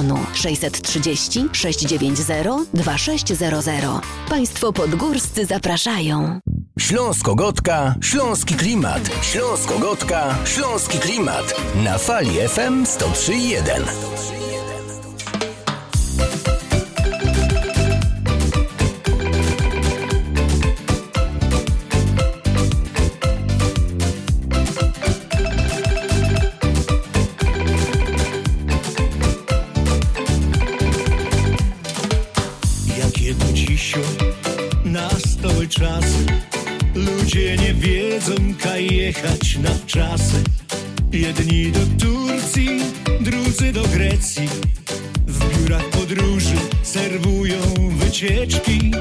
[0.33, 4.01] 630 690 2600.
[4.29, 6.39] Państwo podgórscy zapraszają.
[6.79, 9.09] Śląsko-Gotka, Śląski Klimat.
[9.21, 11.55] Śląsko-Gotka, Śląski Klimat.
[11.83, 14.40] Na fali FM 103.1.
[39.11, 40.43] jechać na wczasy.
[41.11, 42.69] Jedni do Turcji,
[43.21, 44.49] drudzy do Grecji.
[45.27, 48.91] W biurach podróży serwują wycieczki.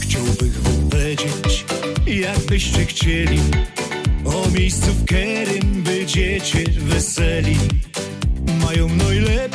[0.00, 1.64] Chciałbym wam powiedzieć,
[2.06, 3.40] jakbyście chcieli.
[4.24, 7.56] O miejscu w Kerym będziecie weseli.
[8.64, 9.45] Mają najlepszy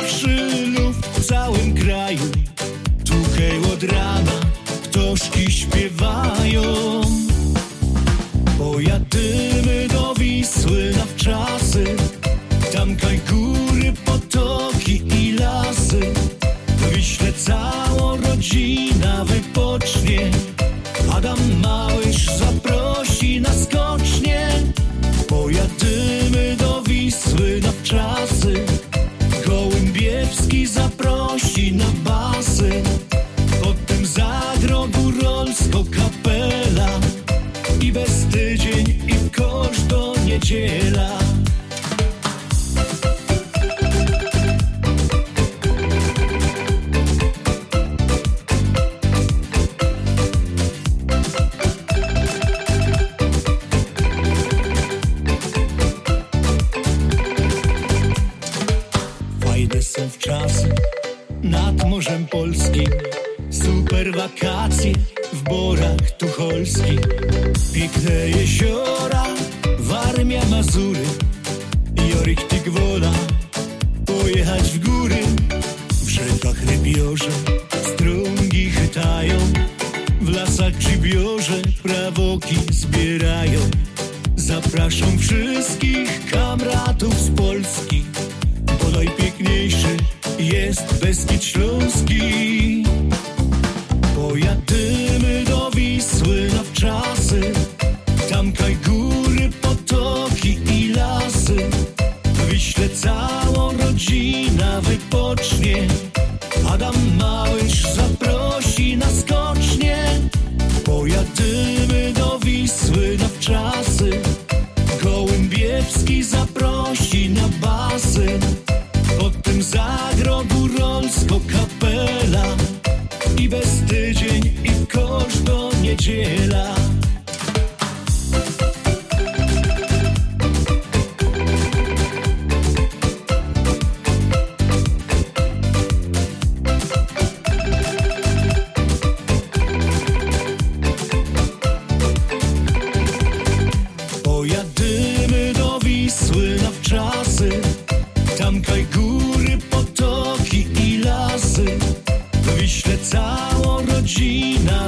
[40.42, 41.21] do niedziela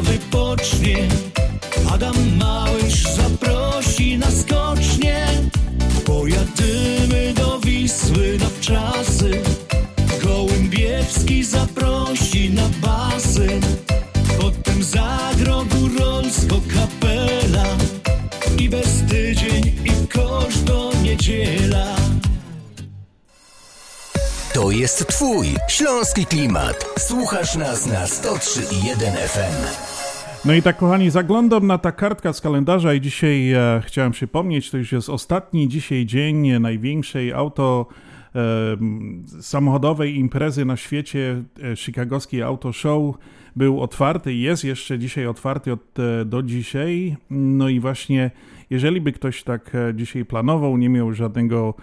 [0.02, 1.08] wypocznie
[1.92, 5.26] Adam Małysz zaprosi na skocznie.
[6.04, 6.93] Pojadymy
[24.54, 26.86] To jest Twój Śląski Klimat.
[26.98, 29.78] Słuchasz nas na 103.1 FM.
[30.44, 34.70] No i tak, kochani, zaglądam na ta kartka z kalendarza i dzisiaj e, chciałem przypomnieć,
[34.70, 37.86] to już jest ostatni dzisiaj dzień największej auto
[38.34, 38.40] e,
[39.40, 43.14] samochodowej imprezy na świecie, e, Auto Show
[43.56, 47.16] był otwarty jest jeszcze dzisiaj otwarty od, e, do dzisiaj.
[47.30, 48.30] No i właśnie,
[48.70, 51.74] jeżeli by ktoś tak e, dzisiaj planował, nie miał żadnego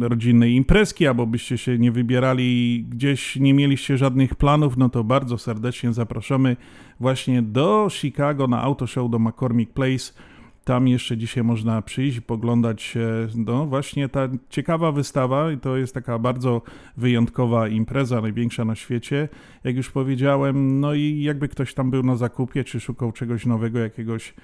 [0.00, 5.38] rodzinnej imprezki, albo byście się nie wybierali gdzieś, nie mieliście żadnych planów, no to bardzo
[5.38, 6.56] serdecznie zapraszamy
[7.00, 10.12] właśnie do Chicago na Auto Show do McCormick Place.
[10.64, 12.94] Tam jeszcze dzisiaj można przyjść i poglądać
[13.34, 16.62] no właśnie ta ciekawa wystawa i to jest taka bardzo
[16.96, 19.28] wyjątkowa impreza, największa na świecie,
[19.64, 23.78] jak już powiedziałem, no i jakby ktoś tam był na zakupie, czy szukał czegoś nowego,
[23.78, 24.34] jakiegoś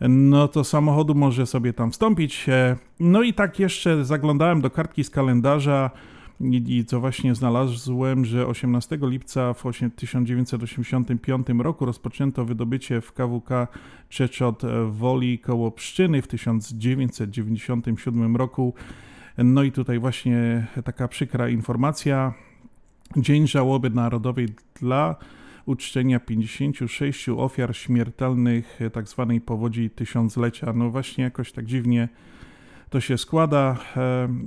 [0.00, 2.46] no to samochodu może sobie tam wstąpić.
[3.00, 5.90] No i tak jeszcze zaglądałem do kartki z kalendarza
[6.40, 9.62] i, co właśnie znalazłem, że 18 lipca w
[9.96, 13.68] 1985 roku rozpoczęto wydobycie w KWK
[14.08, 18.74] Czeczot Woli koło Pszczyny w 1997 roku.
[19.38, 22.34] No i tutaj właśnie taka przykra informacja.
[23.16, 24.48] Dzień żałoby narodowej
[24.80, 25.16] dla
[25.66, 29.26] uczczenia 56 ofiar śmiertelnych tzw.
[29.28, 30.72] Tak powodzi tysiąclecia.
[30.72, 32.08] No właśnie jakoś tak dziwnie
[32.90, 33.76] to się składa.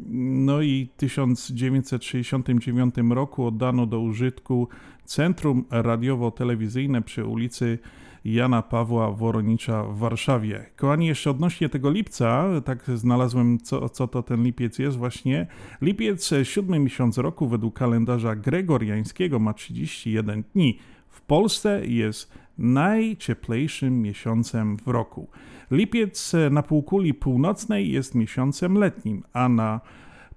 [0.09, 4.67] No i w 1969 roku oddano do użytku
[5.05, 7.79] Centrum Radiowo-Telewizyjne przy ulicy
[8.25, 10.65] Jana Pawła Woronicza w Warszawie.
[10.75, 15.47] Kochani, jeszcze odnośnie tego lipca, tak znalazłem, co, co to ten lipiec jest właśnie.
[15.81, 20.79] Lipiec, siódmy miesiąc roku, według kalendarza gregoriańskiego ma 31 dni.
[21.09, 25.27] W Polsce jest najcieplejszym miesiącem w roku.
[25.71, 29.81] Lipiec na półkuli północnej jest miesiącem letnim, a na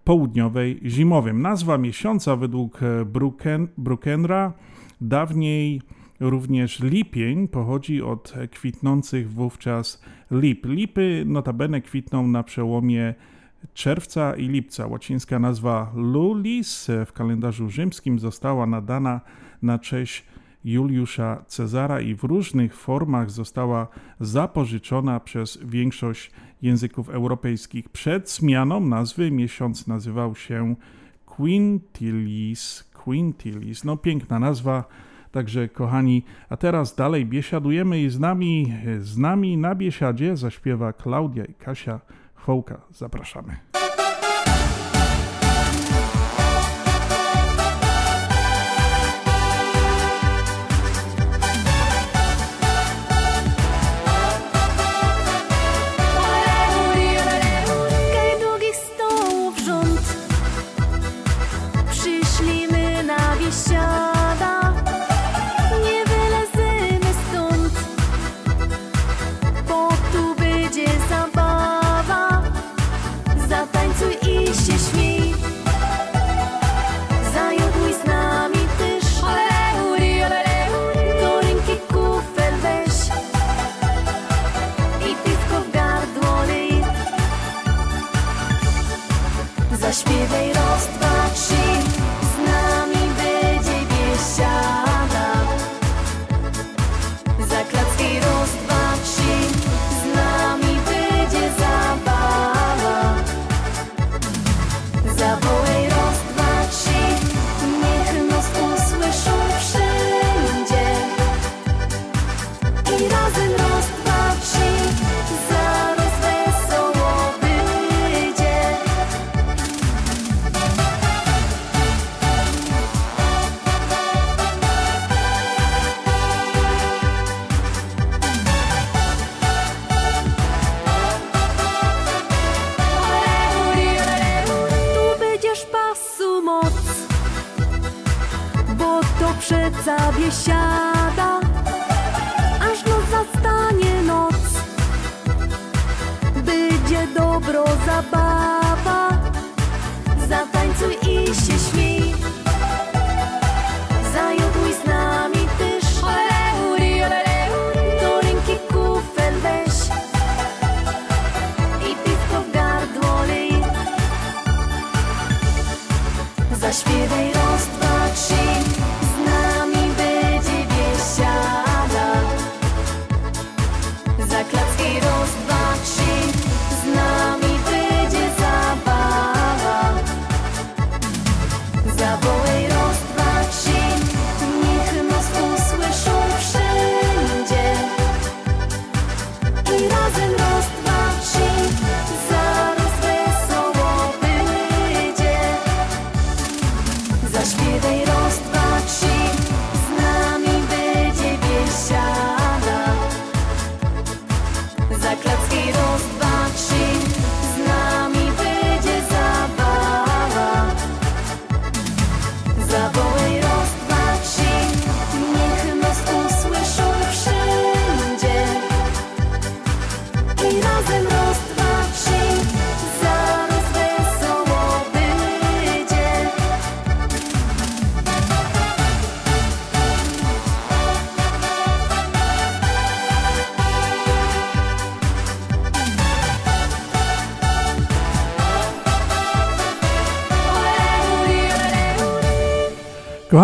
[0.05, 1.43] południowej zimowym.
[1.43, 2.81] Nazwa miesiąca według
[3.77, 4.29] Brucken,
[5.01, 5.81] dawniej
[6.21, 10.67] również lipień pochodzi od kwitnących wówczas lip.
[10.67, 13.15] Lipy notabene kwitną na przełomie
[13.75, 14.87] czerwca i lipca.
[14.87, 19.21] Łacińska nazwa lulis w kalendarzu rzymskim została nadana
[19.63, 20.25] na cześć
[20.65, 23.89] Juliusza Cezara i w różnych formach została
[24.21, 26.31] zapożyczona przez większość
[26.63, 27.89] języków europejskich.
[27.89, 30.75] Przed zmianą nazwy miesiąc nazywał się
[31.27, 32.91] Quintilis.
[33.05, 33.85] Quintilis.
[33.85, 34.85] No piękna nazwa.
[35.33, 41.45] Także kochani, a teraz dalej biesiadujemy i z nami, z nami na biesiadzie zaśpiewa Klaudia
[41.45, 42.01] i Kasia
[42.35, 42.81] Chwołka.
[42.91, 43.57] Zapraszamy.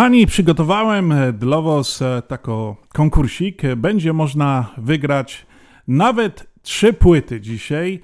[0.09, 3.61] Kochani, przygotowałem dla Was e, taką konkursik.
[3.77, 5.45] Będzie można wygrać
[5.87, 8.01] nawet trzy płyty dzisiaj.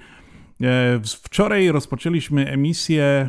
[0.62, 3.28] E, wczoraj rozpoczęliśmy emisję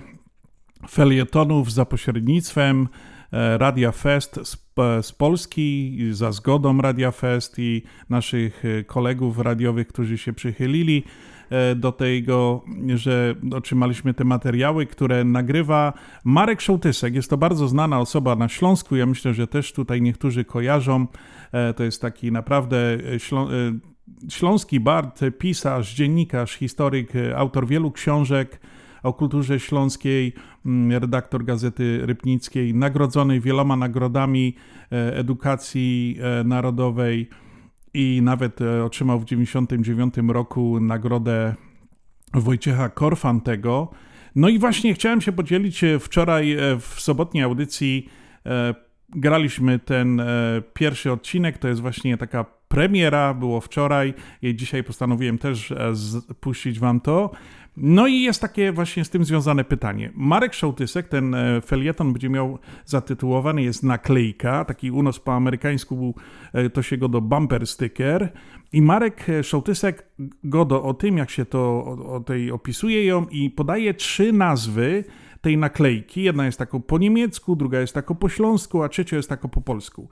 [0.89, 2.88] felietonów za pośrednictwem
[3.32, 4.57] e, Radia Fest z,
[5.01, 11.03] z, Polski, za zgodą Radia Fest i naszych kolegów radiowych, którzy się przychylili.
[11.50, 12.64] E, do tego,
[12.95, 15.93] że otrzymaliśmy te materiały, które nagrywa
[16.24, 17.16] Marek Szołtysek.
[17.16, 18.95] Jest to bardzo znana osoba na Śląsku.
[18.95, 21.08] Ja myślę, że też tutaj niektórzy kojarzą.
[21.52, 22.78] E, to jest taki naprawdę
[23.14, 23.48] e, ślą
[24.30, 28.60] śląski bard, pisarz, dziennikarz, historyk, autor wielu książek
[29.04, 30.34] o kulturze śląskiej,
[30.66, 34.56] mm, redaktor Gazety Rybnickiej, nagrodzony wieloma nagrodami
[34.91, 37.30] edukacji narodowej
[37.98, 41.56] i nawet e, otrzymał w 1999 roku nagrodę
[42.34, 43.91] Wojciecha Korfantego.
[44.36, 45.84] No i właśnie chciałem się podzielić.
[45.84, 48.10] E, wczoraj e, w sobotniej audycji
[49.10, 50.22] graliśmy ten
[50.74, 51.58] pierwszy odcinek.
[51.58, 55.74] To jest właśnie taka premiera, było wczoraj i dzisiaj postanowiłem też
[56.39, 57.32] puścić wam to.
[57.80, 60.11] No i jest takie właśnie z tym związane pytanie.
[60.15, 66.15] Marek Szołtysek, ten e, felieton będzie miał zatytułowany, jest naklejka, taki u nas po amerykańsku
[66.53, 68.32] e, to się go do bumper sticker
[68.73, 70.07] i Marek e, Szołtysek
[70.43, 74.34] go do o tym, jak się to o, o tej opisuje ją i podaje trzy
[74.34, 75.03] nazwy
[75.41, 76.23] tej naklejki.
[76.23, 79.61] Jedna jest taką po niemiecku, druga jest taką po śląsku, a trzecia jest taką po
[79.61, 80.09] polsku.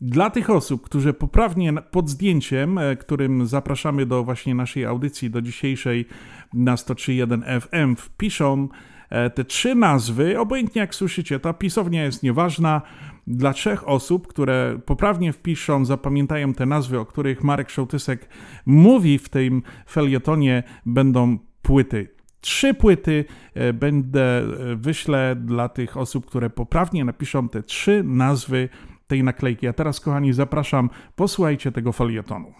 [0.00, 5.42] Dla tych osób, którzy poprawnie pod zdjęciem, e, którym zapraszamy do właśnie naszej audycji, do
[5.42, 6.06] dzisiejszej
[6.54, 8.68] na 103.1 FM, wpiszą
[9.10, 12.82] e, te trzy nazwy, obojętnie jak słyszycie, ta pisownia jest nieważna.
[13.26, 18.28] Dla trzech osób, które poprawnie wpiszą, zapamiętają te nazwy, o których Marek Szołtysek
[18.66, 22.08] mówi w tym felietonie, będą płyty.
[22.40, 23.24] Trzy płyty
[23.54, 24.42] e, będę
[24.76, 28.68] wyślę dla tych osób, które poprawnie napiszą te trzy nazwy
[29.06, 29.68] tej naklejki.
[29.68, 32.52] A teraz, kochani, zapraszam, posłuchajcie tego folietonu.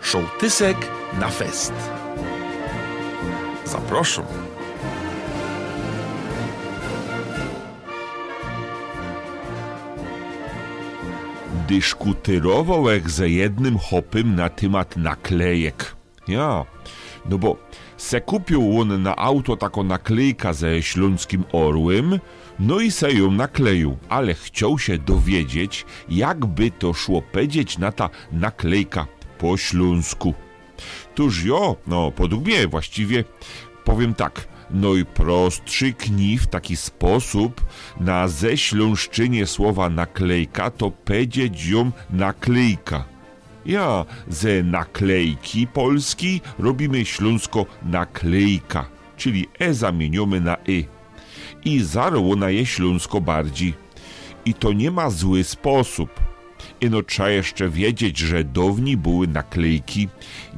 [0.00, 0.76] Szołtysek
[1.20, 1.72] na fest.
[3.64, 4.24] Zapraszam.
[11.68, 15.96] Dyskutyrował jak ze jednym hopem na temat naklejek.
[16.28, 16.64] Ja,
[17.30, 17.56] no bo
[17.96, 22.20] se kupił on na auto taką naklejka ze śląskim orłem,
[22.58, 28.10] no i se ją nakleił, ale chciał się dowiedzieć, jakby to szło powiedzieć na ta
[28.32, 29.06] naklejka
[29.38, 30.34] po śląsku.
[31.14, 33.24] Tuż jo, no podług mnie właściwie
[33.84, 37.66] powiem tak, no i prostszy kni w taki sposób
[38.00, 43.04] na ześląszczynie słowa naklejka to powiedzieć ją naklejka.
[43.66, 48.86] Ja ze naklejki polski robimy śląsko naklejka,
[49.16, 50.93] czyli e zamieniamy na y
[51.64, 53.74] i zarło na je śląsko bardziej.
[54.44, 56.10] I to nie ma zły sposób.
[56.80, 60.08] Ino trzeba jeszcze wiedzieć, że dawni były naklejki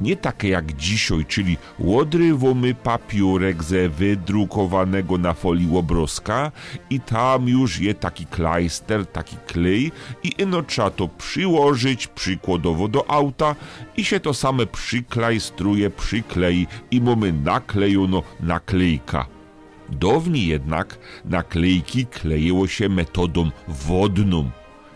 [0.01, 6.51] nie takie jak dzisiaj, czyli łodrywomy papiurek ze wydrukowanego na folii łobroska
[6.89, 9.91] i tam już je taki klejster, taki klej
[10.23, 13.55] i ino trzeba to przyłożyć przykładowo do auta
[13.97, 19.36] i się to same przyklajstruje, przyklei i mamy naklejono naklejka.
[19.89, 24.49] Dawniej jednak naklejki kleiło się metodą wodną,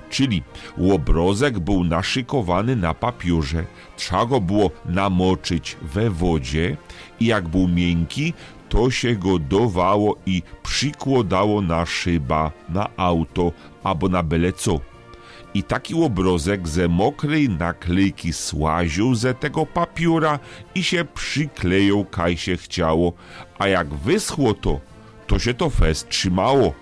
[0.10, 0.44] czyli
[0.78, 3.66] łobrozek był naszykowany na papierze,
[3.98, 6.78] trzeba go było namoczyć we wodzie
[7.20, 8.34] i jak był miękki,
[8.70, 13.52] to się go dowało i przykładało na szyba, na auto
[13.84, 14.91] albo na byle co.
[15.54, 20.40] I taki obrozek ze mokrej naklejki słaził ze tego papiura
[20.76, 23.14] i się przykleją, kaj się chciało,
[23.60, 24.80] a jak wyschło to,
[25.28, 26.74] to się to fest trzymało.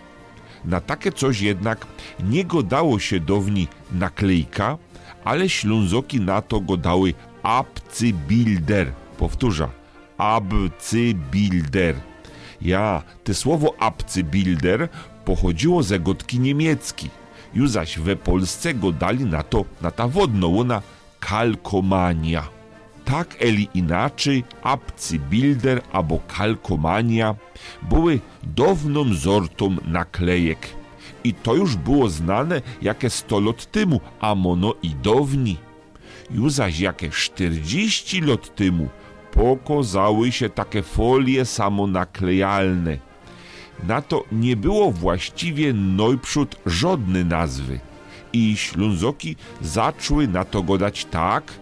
[0.65, 1.87] Na takie coś jednak
[2.19, 4.77] nie godało się downi naklejka,
[5.23, 7.13] ale ślązoki na to godały
[7.43, 8.91] abcybilder.
[9.17, 9.69] Powtórzę,
[10.17, 11.95] abcybilder.
[12.61, 14.89] Ja, te słowo abcybilder
[15.25, 17.09] pochodziło ze gotki niemiecki.
[17.53, 20.81] Już zaś we Polsce go dali na to, na ta wodno,
[21.19, 22.47] kalkomania.
[23.05, 27.35] Tak eli inaczej abcybilder albo kalkomania
[27.81, 30.67] były dawną zortą naklejek.
[31.23, 35.57] I to już było znane jakie 100 lat temu, a mono i dawni.
[36.31, 38.89] Już zaś jakie 40 lat temu
[39.31, 43.08] pokazały się takie folie samonaklejalne.
[43.87, 47.79] Na to nie było właściwie najprzód żadnej nazwy.
[48.33, 51.53] I ślązoki zaczęły na to godać tak,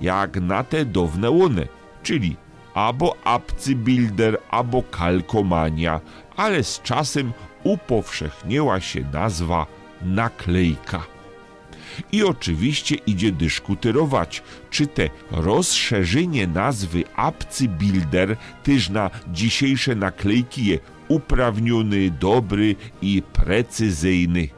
[0.00, 1.68] jak na te dawne łony,
[2.02, 2.36] czyli
[2.74, 6.00] albo apcybilder, albo kalkomania,
[6.36, 7.32] ale z czasem
[7.64, 9.66] upowszechniła się nazwa
[10.02, 11.02] naklejka.
[12.12, 22.10] I oczywiście idzie dyskuterować, czy te rozszerzenie nazwy apcybilder też na dzisiejsze naklejki je uprawniony,
[22.10, 24.48] dobry i precyzyjny.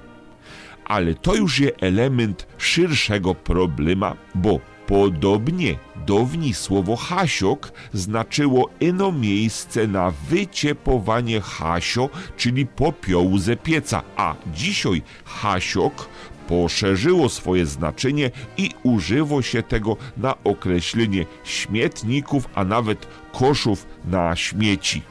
[0.84, 9.86] Ale to już jest element szerszego problema, bo Podobnie dawniej słowo hasiok znaczyło ino miejsce
[9.86, 16.08] na wyciepowanie hasio, czyli popiołu ze pieca, a dzisiaj hasiok
[16.48, 25.02] poszerzyło swoje znaczenie i użyło się tego na określenie śmietników, a nawet koszów na śmieci.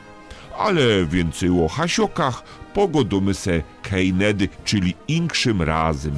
[0.58, 2.44] Ale więcej o hasiokach
[2.74, 6.14] pogodomy se kejnedy, czyli inkszym razem.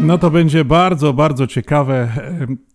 [0.00, 2.08] No to będzie bardzo, bardzo ciekawe.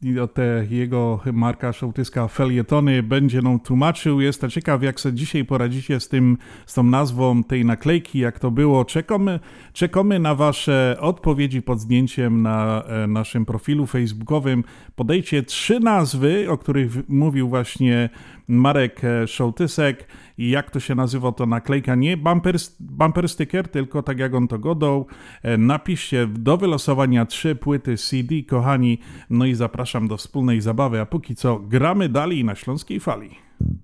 [0.01, 4.21] I o te jego Marka Szołtyska felietony będzie nam tłumaczył.
[4.21, 8.51] Jestem ciekaw, jak sobie dzisiaj poradzicie z tym, z tą nazwą tej naklejki, jak to
[8.51, 8.85] było.
[8.85, 9.39] Czekamy,
[9.73, 14.63] czekamy na wasze odpowiedzi pod zdjęciem na e, naszym profilu facebookowym.
[14.95, 18.09] Podejcie trzy nazwy, o których mówił właśnie
[18.47, 20.07] Marek e, Szołtysek
[20.41, 24.47] i jak to się nazywa to naklejka, nie bumper, bumper sticker, tylko tak jak on
[24.47, 25.07] to godał.
[25.43, 31.05] E, napiszcie do wylosowania trzy płyty CD, kochani, no i zapraszam do wspólnej zabawy, a
[31.05, 33.29] póki co gramy dalej na Śląskiej Fali.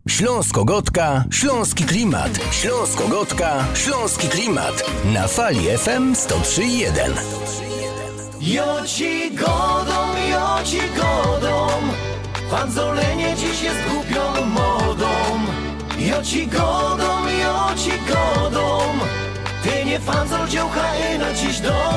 [0.10, 2.40] Śląsko-Gotka, Śląski Klimat.
[2.52, 4.92] Śląsko-Gotka, Śląski Klimat.
[5.14, 7.12] Na fali FM 103.1.
[8.42, 10.00] Joci godą,
[10.32, 11.68] joci godą,
[12.50, 13.97] fanzolenie dziś jest.
[16.08, 18.80] Joci godą, joci godą,
[19.64, 21.88] ty nie fanzol dziołcha i na dziś do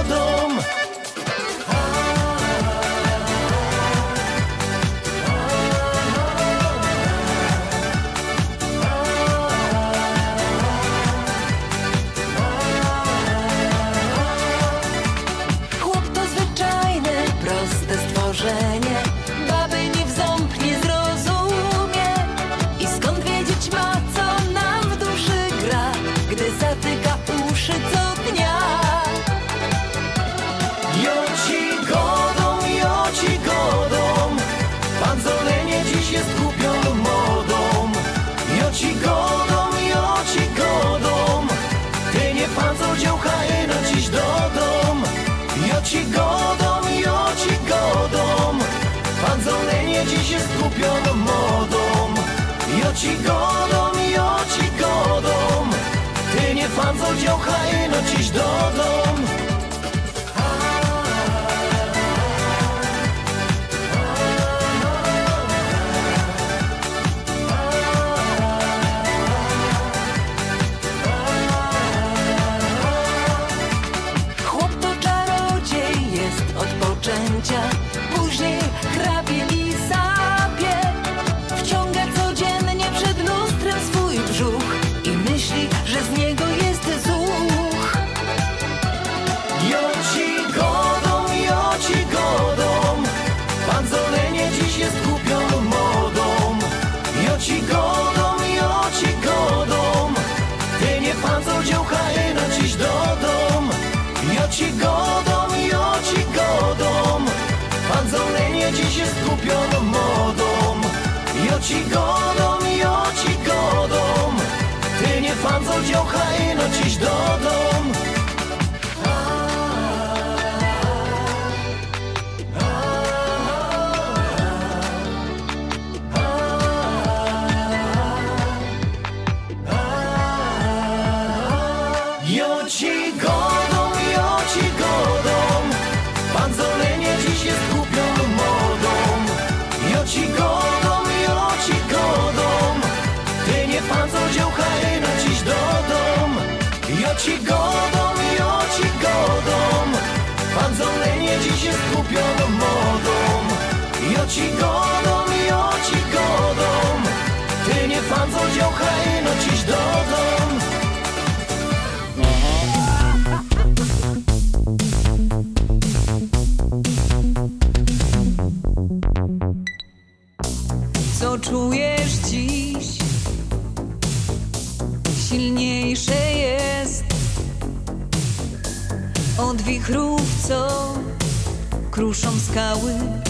[182.20, 183.29] kruszą skały.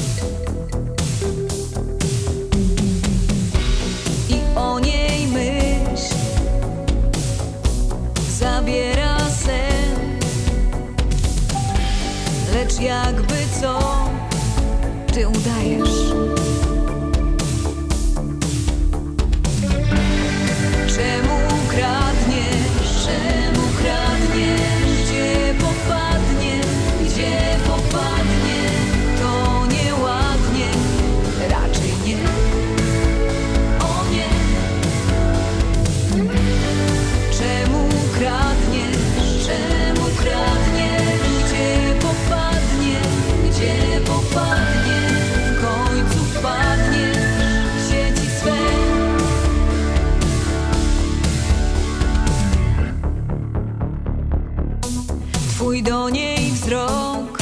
[55.71, 57.39] Twój do niej wzrok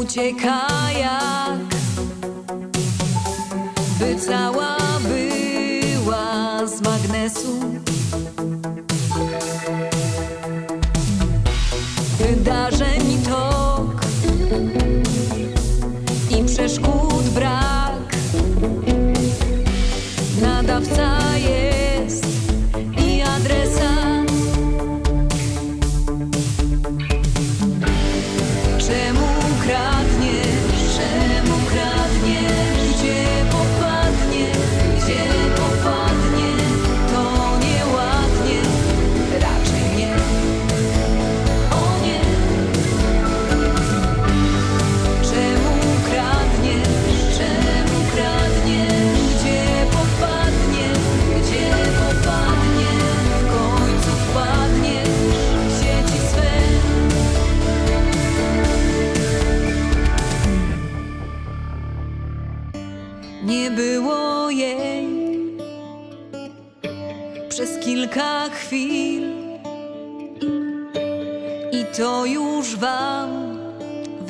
[0.00, 0.66] ucieka
[1.00, 1.60] jak
[3.98, 7.81] by cała była z magnesu.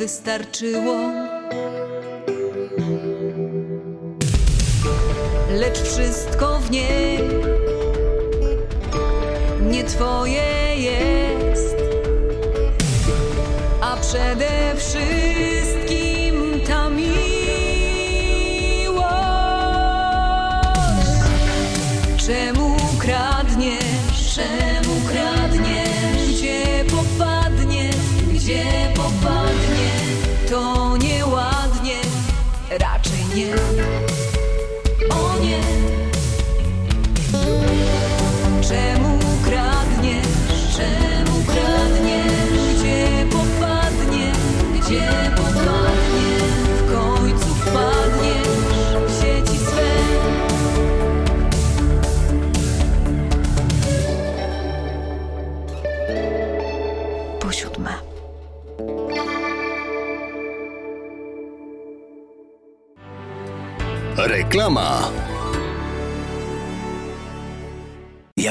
[0.03, 1.22] Wystarczyło.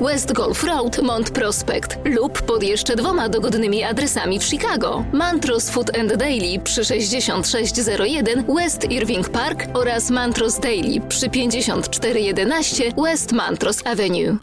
[0.00, 5.04] West Golf Road, Mont Prospect lub pod jeszcze dwoma dogodnymi adresami w Chicago.
[5.12, 13.32] Mantros Food and Daily przy 6601 West Irving Park oraz Mantros Daily przy 5411 West
[13.32, 14.36] Mantros Avenue.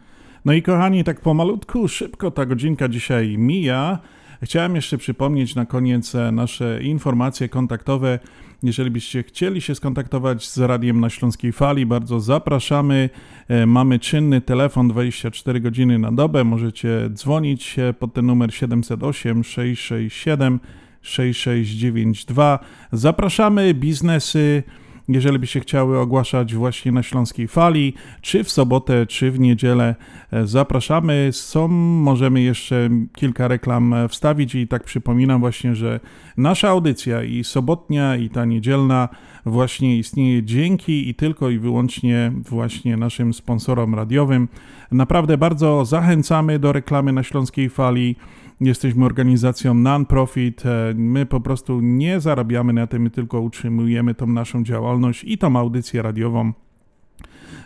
[0.45, 3.99] No i kochani, tak pomalutku, szybko ta godzinka dzisiaj mija.
[4.43, 8.19] Chciałem jeszcze przypomnieć na koniec nasze informacje kontaktowe.
[8.63, 13.09] Jeżeli byście chcieli się skontaktować z Radiem na Śląskiej Fali, bardzo zapraszamy.
[13.47, 16.43] E, Mamy czynny telefon 24 godziny na dobę.
[16.43, 20.59] Możecie dzwonić pod ten numer 708 667
[21.01, 22.59] 6692.
[22.91, 24.63] Zapraszamy biznesy
[25.09, 29.95] jeżeli by się chciały ogłaszać właśnie na Śląskiej Fali, czy w sobotę, czy w niedzielę,
[30.31, 31.29] e, zapraszamy.
[31.31, 35.99] Są, możemy jeszcze kilka reklam e, wstawić i tak przypominam właśnie, że
[36.37, 39.09] nasza audycja i sobotnia, i ta niedzielna
[39.45, 44.47] właśnie istnieje dzięki i tylko i wyłącznie właśnie naszym sponsorom radiowym.
[44.91, 48.15] Naprawdę bardzo zachęcamy do reklamy na Śląskiej Fali.
[48.61, 50.65] Jesteśmy organizacją non-profit.
[50.65, 55.55] e, My po prostu nie zarabiamy na tym, tylko utrzymujemy tą naszą działalność i tą
[55.55, 56.53] audycję radiową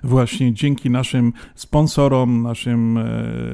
[0.04, 3.04] właśnie dzięki naszym sponsorom, naszym e,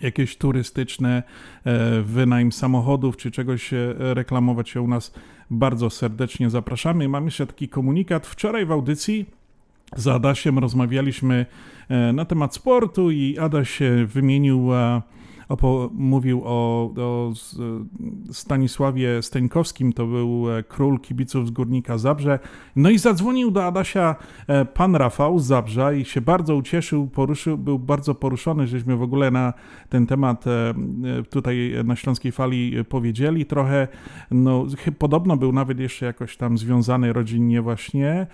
[0.00, 1.22] jakieś turystyczne,
[1.64, 5.14] e, wynajem samochodów czy czegoś e, reklamować się u nas,
[5.50, 7.08] bardzo serdecznie zapraszamy.
[7.08, 8.26] Mam jeszcze taki komunikat.
[8.26, 9.26] Wczoraj w audycji
[9.96, 11.46] z Adasiem rozmawialiśmy
[11.88, 14.70] e, na temat sportu i Adaś wymienił
[15.50, 17.32] opo- mówił o, o
[18.32, 22.38] Stanisławie Steńkowskim, to był e, król kibiców z Górnika Zabrze.
[22.76, 27.58] No i zadzwonił do Adasia e, pan Rafał z Zabrza i się bardzo ucieszył, poruszył,
[27.58, 29.52] był bardzo poruszony, żeśmy w ogóle na
[29.88, 30.74] ten temat e,
[31.30, 33.88] tutaj na Śląskiej Fali powiedzieli trochę.
[34.30, 34.66] No,
[34.98, 38.26] podobno był nawet jeszcze jakoś tam związany rodzinnie właśnie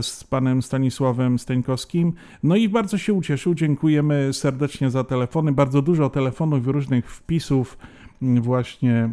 [0.00, 2.12] z panem Stanisławem Steńkowskim.
[2.42, 3.54] No i bardzo się ucieszył.
[3.54, 5.52] Dziękujemy serdecznie za telefony.
[5.52, 7.78] Bardzo dużo telefonów i różnych wpisów
[8.22, 9.10] mm, właśnie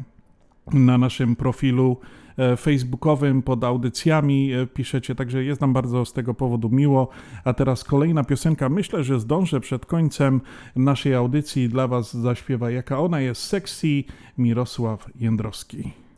[0.74, 1.98] na naszym profilu
[2.38, 7.10] e, facebookowym pod audycjami e, piszecie, także jest nam bardzo z tego powodu miło.
[7.44, 8.70] A teraz kolejna piosenka.
[8.70, 10.42] Myślę, że zdążę przed końcem
[10.76, 14.04] naszej audycji dla Was zaśpiewa, jaka ona jest sexy,
[14.38, 16.09] Mirosław Jędrowski.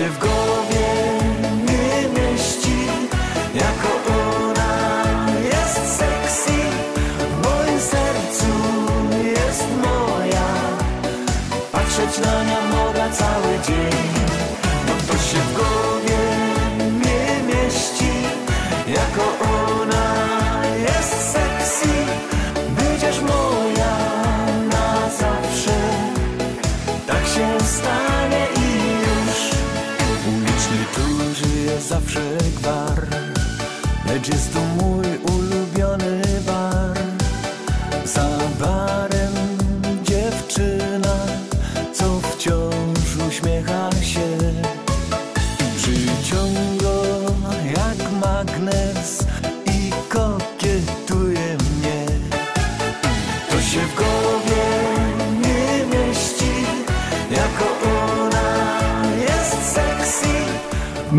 [0.00, 0.88] W głowie
[1.68, 2.86] nie mieści.
[3.54, 3.88] Jako
[4.46, 6.58] ona jest sexy
[7.18, 8.52] W moim sercu
[9.24, 10.48] jest moja.
[11.72, 13.91] Patrzeć na nią mogę cały dzień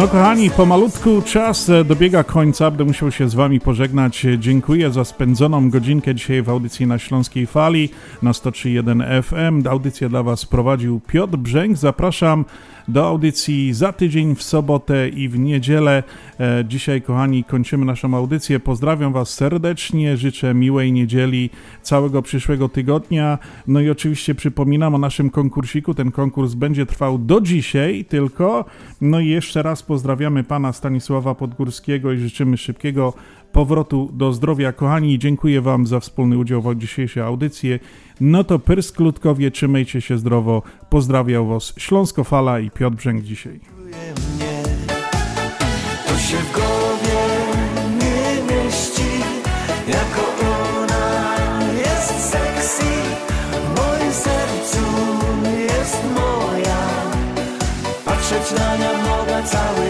[0.04, 4.26] No kochani, pomalutku czas dobiega końca, będę musiał się z wami pożegnać.
[4.40, 7.90] Dziękuję za spędzoną godzinkę dzisiaj w audycji na Śląskiej Fali
[8.22, 9.68] na 103.1 FM.
[9.68, 11.78] Audycję dla was prowadził Piotr Brzęk.
[11.78, 12.46] Zapraszam
[12.88, 16.04] do audycji za tydzień w sobotę i w niedzielę.
[16.40, 18.60] E, dzisiaj, kochani, kończymy naszą audycję.
[18.60, 21.50] Pozdrawiam Was serdecznie, życzę miłej niedzieli,
[21.82, 23.38] całego przyszłego tygodnia.
[23.68, 25.94] No i oczywiście przypominam o naszym konkursiku.
[25.94, 28.66] Ten konkurs będzie trwał do dzisiaj tylko.
[29.02, 33.14] No i jeszcze raz pozdrawiamy pana Stanisława Podgórskiego i życzymy szybkiego
[33.54, 34.72] powrotu do zdrowia.
[34.72, 37.80] Kochani, dziękuję Wam za wspólny udział w dzisiejszej audycji.
[38.22, 40.62] No to Pyrsk Ludkowie, trzymajcie się zdrowo.
[40.90, 43.60] Pozdrawiał Was Śląsko Fala i Piotr Brzęk dzisiaj.
[58.58, 59.83] Na nią mogę cały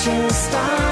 [0.00, 0.89] Tak się